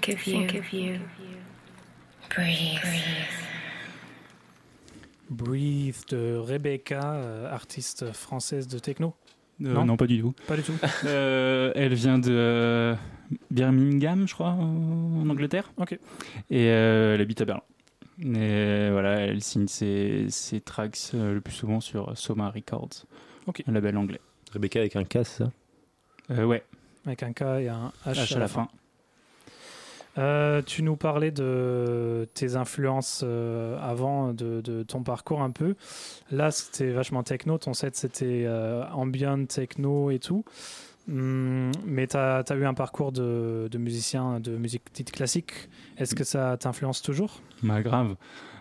[0.01, 0.33] Think of you.
[0.47, 0.99] Think of you.
[2.35, 2.79] Breathe.
[5.29, 9.13] Breathe de Rebecca, euh, artiste française de techno.
[9.63, 9.85] Euh, Non?
[9.85, 9.97] non.
[9.97, 10.33] pas du tout.
[10.47, 10.73] Pas du tout.
[11.05, 12.95] Euh, elle vient de
[13.51, 15.71] Birmingham, je crois, en Angleterre.
[15.77, 15.93] Ok.
[16.49, 17.63] Et euh, elle habite à Berlin.
[18.21, 23.05] Et voilà, elle signe ses, ses tracks euh, le plus souvent sur Soma Records,
[23.47, 23.63] Ok.
[23.67, 24.21] un label anglais.
[24.53, 25.51] Rebecca avec un K, c'est ça?
[26.31, 26.63] Euh, ouais,
[27.07, 28.67] Avec un K et un H, H à la fin.
[30.17, 35.75] Euh, tu nous parlais de tes influences euh, avant de, ton parcours un peu.
[36.31, 37.57] Là, c'était vachement techno.
[37.57, 40.45] Ton set, c'était euh, ambient, techno et tout.
[41.09, 45.51] Hum, mais tu as, eu un parcours de, musicien de musique dite classique.
[45.97, 47.41] Est-ce que ça t'influence toujours?
[47.63, 48.15] Bah, grave.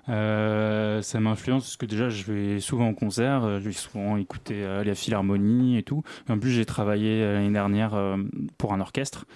[0.08, 4.60] Euh, ça m'influence parce que déjà je vais souvent en concert, je vais souvent écouter
[4.84, 6.02] la philharmonie et tout.
[6.28, 8.16] En plus j'ai travaillé l'année dernière
[8.58, 9.26] pour un orchestre,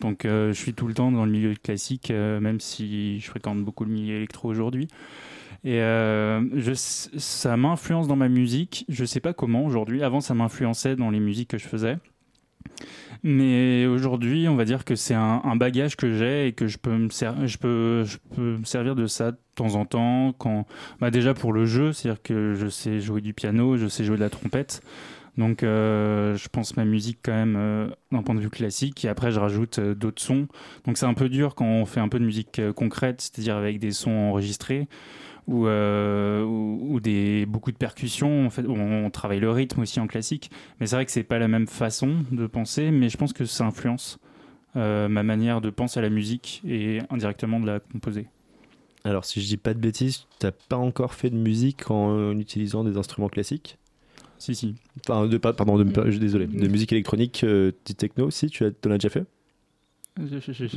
[0.00, 3.28] donc euh, je suis tout le temps dans le milieu classique, euh, même si je
[3.28, 4.88] fréquente beaucoup le milieu électro aujourd'hui.
[5.64, 6.42] Et euh,
[6.74, 8.84] ça m'influence dans ma musique.
[8.88, 10.02] Je sais pas comment aujourd'hui.
[10.02, 11.98] Avant ça m'influençait dans les musiques que je faisais.
[13.22, 16.96] Mais aujourd'hui, on va dire que c'est un, bagage que j'ai et que je peux,
[16.96, 20.32] me je, peux, je peux me servir de ça de temps en temps.
[20.32, 20.66] Quand,
[21.00, 24.16] bah déjà pour le jeu, c'est-à-dire que je sais jouer du piano, je sais jouer
[24.16, 24.82] de la trompette.
[25.36, 29.04] Donc euh, je pense ma musique quand même euh, d'un point de vue classique.
[29.04, 30.48] Et après, je rajoute euh, d'autres sons.
[30.86, 33.78] Donc c'est un peu dur quand on fait un peu de musique concrète, c'est-à-dire avec
[33.78, 34.88] des sons enregistrés
[35.46, 35.68] ou,
[37.00, 38.46] des, beaucoup de percussions.
[38.46, 40.50] En fait, on, travaille le rythme aussi en classique.
[40.80, 43.44] Mais c'est vrai que c'est pas la même façon de penser, mais je pense que
[43.44, 44.18] ça influence
[44.74, 48.26] ma manière de penser à la musique et indirectement de la composer.
[49.04, 52.82] Alors, si je dis pas de bêtises, t'as pas encore fait de musique en utilisant
[52.82, 53.78] des instruments classiques?
[54.38, 54.74] Si, si.
[55.08, 56.46] Enfin, de, pas- pardon, de, je suis désolé.
[56.46, 59.24] De musique électronique, euh, du techno aussi, tu as, t'en as déjà fait?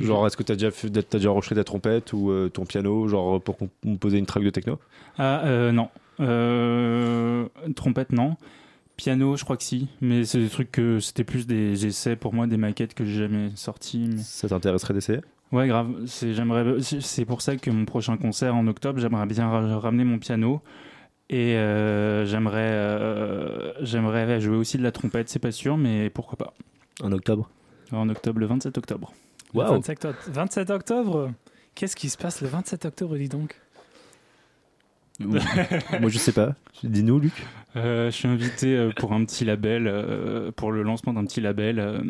[0.04, 3.08] Genre, est-ce que t'as déjà, fait, t'as déjà enregistré ta trompette ou euh, ton piano,
[3.08, 4.80] genre pour com- composer une track de techno?
[5.18, 5.90] Ah, euh, non.
[6.20, 7.46] Euh,
[7.76, 8.36] trompette, non.
[8.98, 9.88] Piano, je crois que si.
[10.02, 13.20] Mais c'est des trucs que c'était plus des essais pour moi, des maquettes que j'ai
[13.20, 14.10] jamais sorties.
[14.12, 15.20] mais- Ça t'intéresserait d'essayer?
[15.54, 15.94] Ouais, grave.
[16.06, 19.80] C'est, j'aimerais, c'est- c'est pour ça que mon prochain concert en octobre, j'aimerais bien ra-
[19.80, 20.62] ramener mon piano.
[21.30, 26.38] Et euh, j'aimerais, euh, j'aimerais jouer aussi de la trompette, c'est pas sûr, mais pourquoi
[26.38, 26.54] pas.
[27.04, 27.50] En octobre
[27.92, 29.14] En octobre, le 27 octobre.
[29.54, 30.34] Le Waouh 27 octobre.
[30.34, 31.32] 27 octobre?
[31.76, 33.60] Qu'est-ce qui se passe le 27 octobre, dis donc?
[35.20, 35.40] Moi,
[36.08, 36.56] je sais pas.
[36.84, 37.46] Dis-nous, Luc.
[37.76, 42.02] Euh, je suis invité pour un petit label, pour le lancement d'un petit label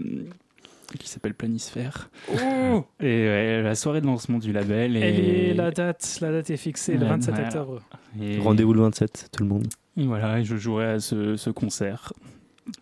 [0.98, 2.10] qui s'appelle Planisphère.
[2.32, 4.98] Et ouais, la soirée de lancement du label.
[4.98, 7.48] Et, Et la date, la date est fixée le Ouais, 27 voilà.
[7.50, 7.82] octobre.
[8.22, 9.68] et- Rendez-vous le 27, tout le monde.
[9.98, 12.14] et voilà, et je jouerai à ce, ce concert.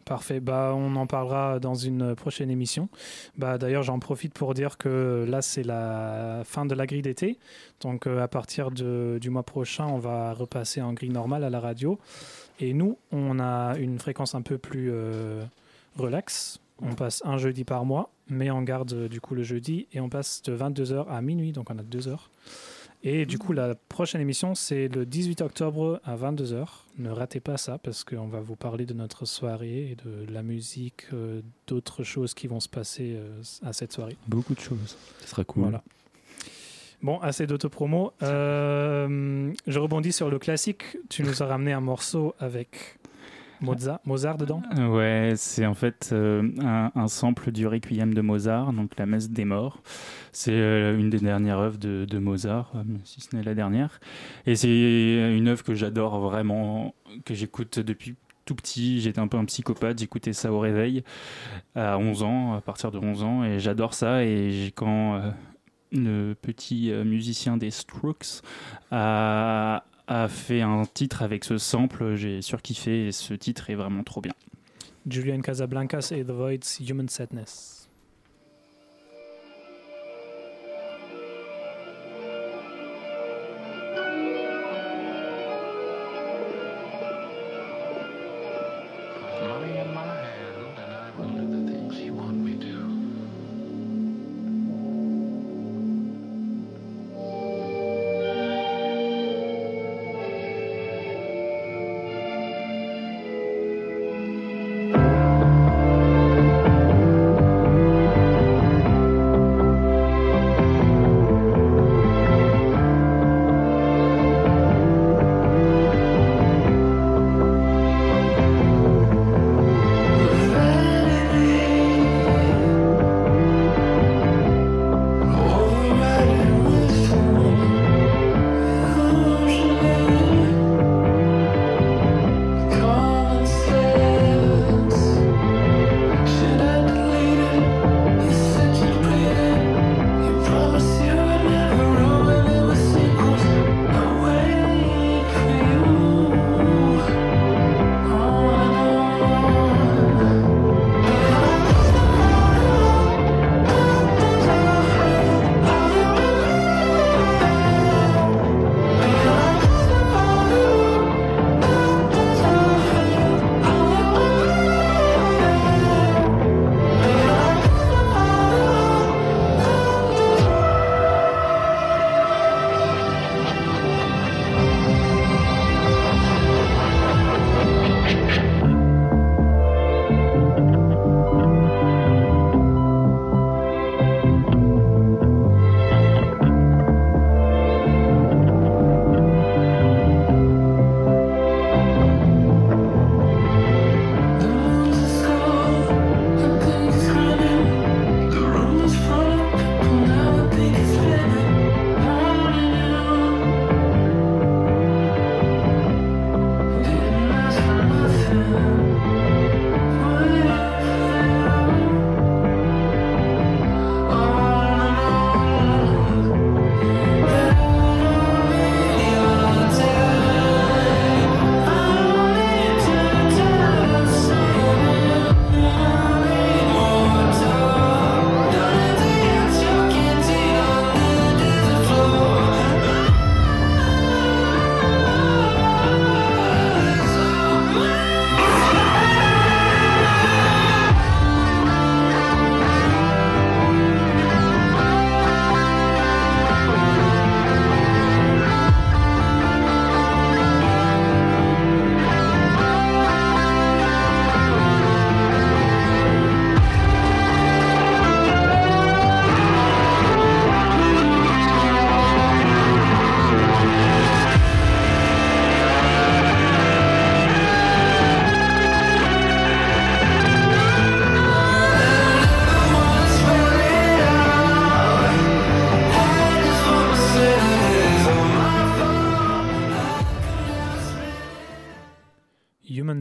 [0.04, 0.42] Parfait.
[0.42, 2.90] Bah, on en parlera dans une prochaine émission.
[3.38, 7.38] Bah, D'ailleurs, j'en profite pour dire que là, c'est la fin de la grille d'été.
[7.80, 11.50] Donc, euh, à partir de- du mois prochain, on va repasser en grille normale à
[11.50, 11.98] la radio.
[12.60, 15.42] Et nous, on a une fréquence un peu plus euh,
[15.96, 16.60] relax.
[16.82, 20.00] On passe un jeudi par mois, mais on garde euh, du coup le jeudi et
[20.00, 22.30] on passe de 22h à minuit, donc on a deux heures.
[23.04, 26.66] Et du coup, la prochaine émission, c'est le 18 octobre à 22h.
[26.98, 30.42] Ne ratez pas ça parce qu'on va vous parler de notre soirée et de la
[30.42, 34.18] musique, euh, d'autres choses qui vont se passer euh, à cette soirée.
[34.28, 34.98] Beaucoup de choses.
[35.22, 35.64] Ça sera cool.
[35.64, 35.84] Voilà.
[37.04, 38.14] Bon, assez d'autopromo.
[38.24, 40.98] Euh, je rebondis sur le classique.
[41.10, 42.98] Tu nous as ramené un morceau avec
[43.62, 44.62] Mozart, Mozart dedans?
[44.78, 46.50] Ouais, c'est en fait euh,
[46.96, 49.82] un, sample du Requiem de Mozart, donc la messe des morts.
[50.32, 54.00] C'est euh, une des dernières œuvres de, Mozart, euh, si ce n'est la dernière.
[54.46, 56.94] Et c'est une œuvre que j'adore vraiment,
[57.26, 58.16] que j'écoute depuis
[58.46, 59.02] tout petit.
[59.02, 61.04] J'étais un peu un psychopathe, j'écoutais ça au réveil
[61.76, 64.24] à 11 ans, à partir de 11 ans, et j'adore ça.
[64.24, 65.22] Et quand
[65.92, 68.42] le petit musicien des Strokes
[68.92, 74.04] a, a fait un titre avec ce sample, j'ai surkiffé et ce titre est vraiment
[74.04, 74.34] trop bien.
[75.08, 77.77] Julian Casablancas et The Void's Human Sadness.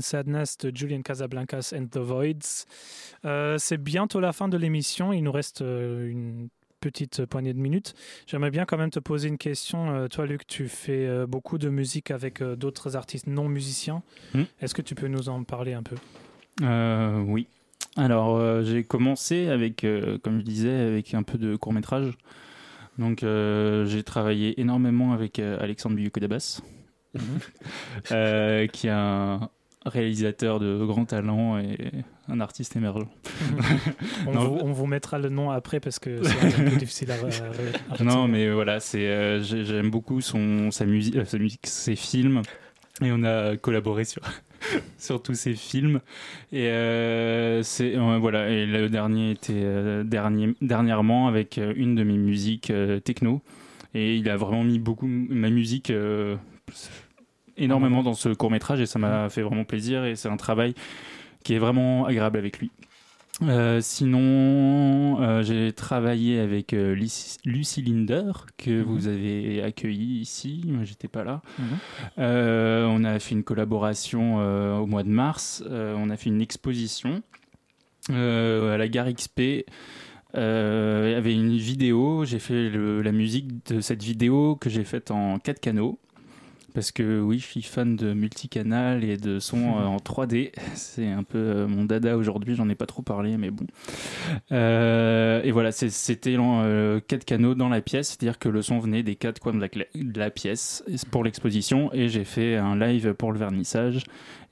[0.00, 2.66] Sadness de Julian Casablancas and the Voids.
[3.24, 5.12] Euh, c'est bientôt la fin de l'émission.
[5.12, 6.48] Il nous reste euh, une
[6.80, 7.94] petite poignée de minutes.
[8.26, 9.90] J'aimerais bien quand même te poser une question.
[9.90, 14.02] Euh, toi, Luc, tu fais euh, beaucoup de musique avec euh, d'autres artistes non musiciens.
[14.34, 14.44] Hmm.
[14.60, 15.96] Est-ce que tu peux nous en parler un peu?
[16.60, 17.48] Oui.
[17.96, 19.86] Alors, j'ai commencé avec,
[20.22, 22.12] comme je disais, avec un peu de court métrage.
[22.98, 26.60] Donc, j'ai travaillé énormément avec Alexandre Buyukodabas,
[28.12, 29.50] euh, qui est un
[29.86, 31.76] réalisateur de grand talent et
[32.28, 33.08] un artiste émergent.
[34.26, 34.40] on, Non.
[34.48, 37.94] vous, on vous mettra le nom après parce que c'est un peu difficile à, à-
[38.00, 41.96] à Non, mais voilà, c'est euh, j'ai- j'aime beaucoup son sa musique, sa musique, ses
[41.96, 42.42] films,
[43.02, 44.22] et on a collaboré sur
[44.98, 46.00] sur tous ses films.
[46.52, 51.94] Et euh, c'est euh, voilà, et le dernier était euh, dernier dernièrement avec euh, une
[51.94, 53.40] de mes musiques euh, techno,
[53.94, 55.92] et il a vraiment mis beaucoup ma musique.
[57.56, 60.74] Énormément dans ce court métrage et ça m'a fait vraiment plaisir et c'est un travail
[61.44, 62.70] qui est vraiment agréable avec lui.
[63.42, 68.82] Euh, sinon, euh, j'ai travaillé avec euh, Lucy, Linder, que Mhm.
[68.82, 70.62] vous avez accueilli ici.
[70.66, 71.42] Moi, j'étais pas là.
[71.58, 71.64] Mhm.
[72.18, 74.36] Euh, on a fait une collaboration
[74.80, 75.62] au mois de mars.
[75.70, 77.22] On a fait une exposition
[78.08, 79.66] à la gare XP.
[80.34, 82.24] Il y avait une vidéo.
[82.24, 85.98] J'ai fait le- la musique de cette vidéo que j'ai faite en 4 canaux.
[86.76, 90.52] Parce que oui, je suis fan de multicanal et de son euh, en 3D.
[90.74, 93.66] C'est un peu euh, mon dada aujourd'hui, j'en ai pas trop parlé, mais bon.
[94.52, 99.02] Euh, et voilà, c'était euh, quatre canaux dans la pièce, c'est-à-dire que le son venait
[99.02, 101.90] des quatre coins de la, cla- de la pièce pour l'exposition.
[101.94, 104.04] Et j'ai fait un live pour le vernissage.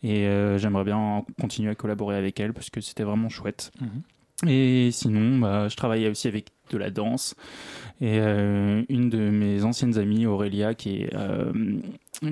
[0.03, 3.71] Et euh, j'aimerais bien continuer à collaborer avec elle parce que c'était vraiment chouette.
[3.83, 4.49] Mhm.
[4.51, 7.35] Et sinon, bah, je travaillais aussi avec de la danse.
[8.01, 11.53] Et euh, une de mes anciennes amies, Aurélia, qui est euh,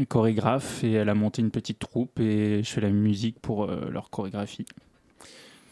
[0.08, 3.88] chorégraphe, et elle a monté une petite troupe et je fais la musique pour euh,
[3.90, 4.66] leur chorégraphie.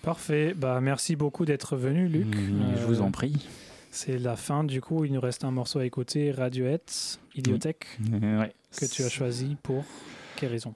[0.02, 0.54] Parfait.
[0.56, 2.34] Bah, merci beaucoup d'être venu, Luc.
[2.78, 3.48] Je vous en prie.
[3.90, 6.82] C'est la fin, du coup, il nous reste un morceau à écouter, Radiohead,
[7.34, 8.52] Idiotech, ouais.
[8.78, 9.84] que tu as choisi pour
[10.36, 10.74] quelle raison?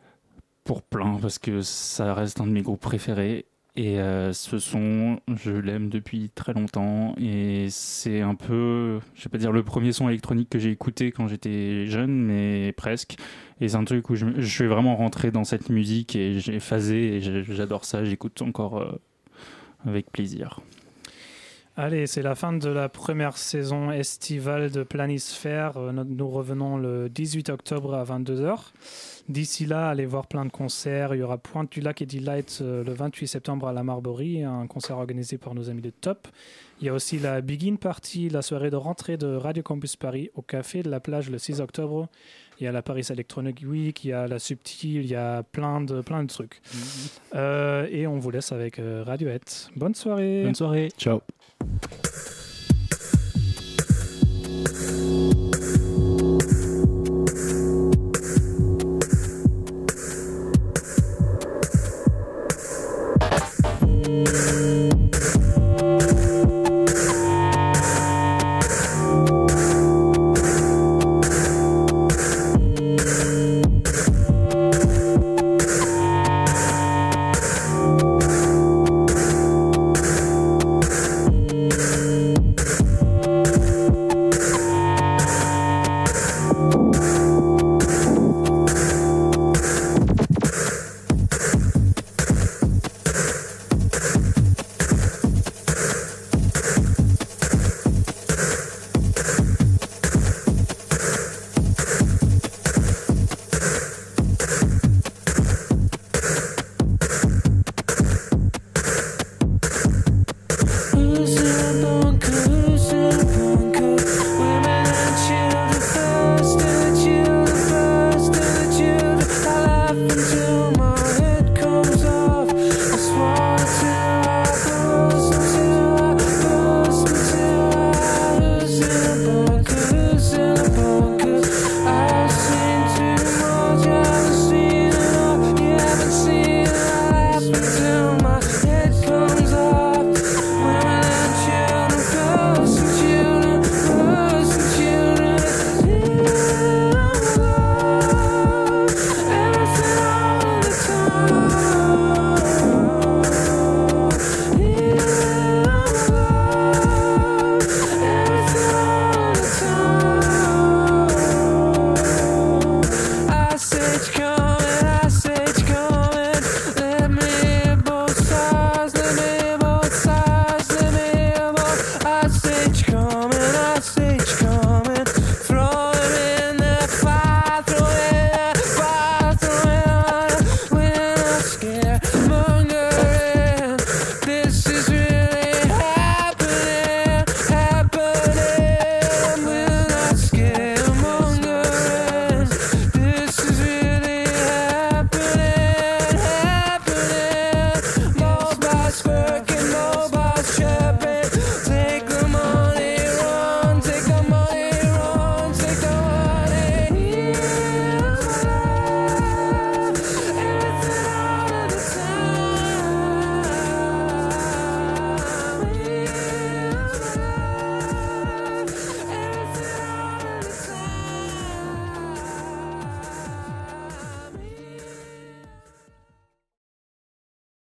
[0.64, 3.46] Pour plein, parce que ça reste un de mes groupes préférés.
[3.76, 7.14] Et euh, ce son, je l'aime depuis très longtemps.
[7.18, 11.10] Et c'est un peu, je vais pas dire le premier son électronique que j'ai écouté
[11.10, 13.16] quand j'étais jeune, mais presque.
[13.60, 17.16] Et c'est un truc où je, suis vraiment rentré dans cette musique et j'ai phasé
[17.16, 18.04] et j'adore ça.
[18.04, 18.92] J'écoute encore euh,
[19.86, 20.60] avec plaisir.
[21.76, 25.76] Allez, c'est la fin de la première saison estivale de Planisphère.
[25.76, 28.56] Euh, Nous revenons le 18 octobre à 22h.
[29.28, 31.16] D'ici là, allez voir plein de concerts.
[31.16, 34.44] Il y aura Pointe du Lac et Delight euh, le 28 septembre à la Marborie,
[34.44, 36.28] un concert organisé par nos amis de Top.
[36.80, 40.30] Il y a aussi la Begin Party, la soirée de rentrée de Radio Campus Paris
[40.36, 42.06] au Café de la Plage le 6 octobre.
[42.60, 45.42] Il y a la Paris Electronic Week, il y a la Subtil, il y a
[45.42, 46.62] plein de, plein de trucs.
[47.34, 49.42] Euh, et on vous laisse avec Radiohead.
[49.74, 50.90] Bonne soirée Bonne soirée.
[50.96, 51.20] Ciao.
[51.64, 51.94] thank
[55.34, 55.43] you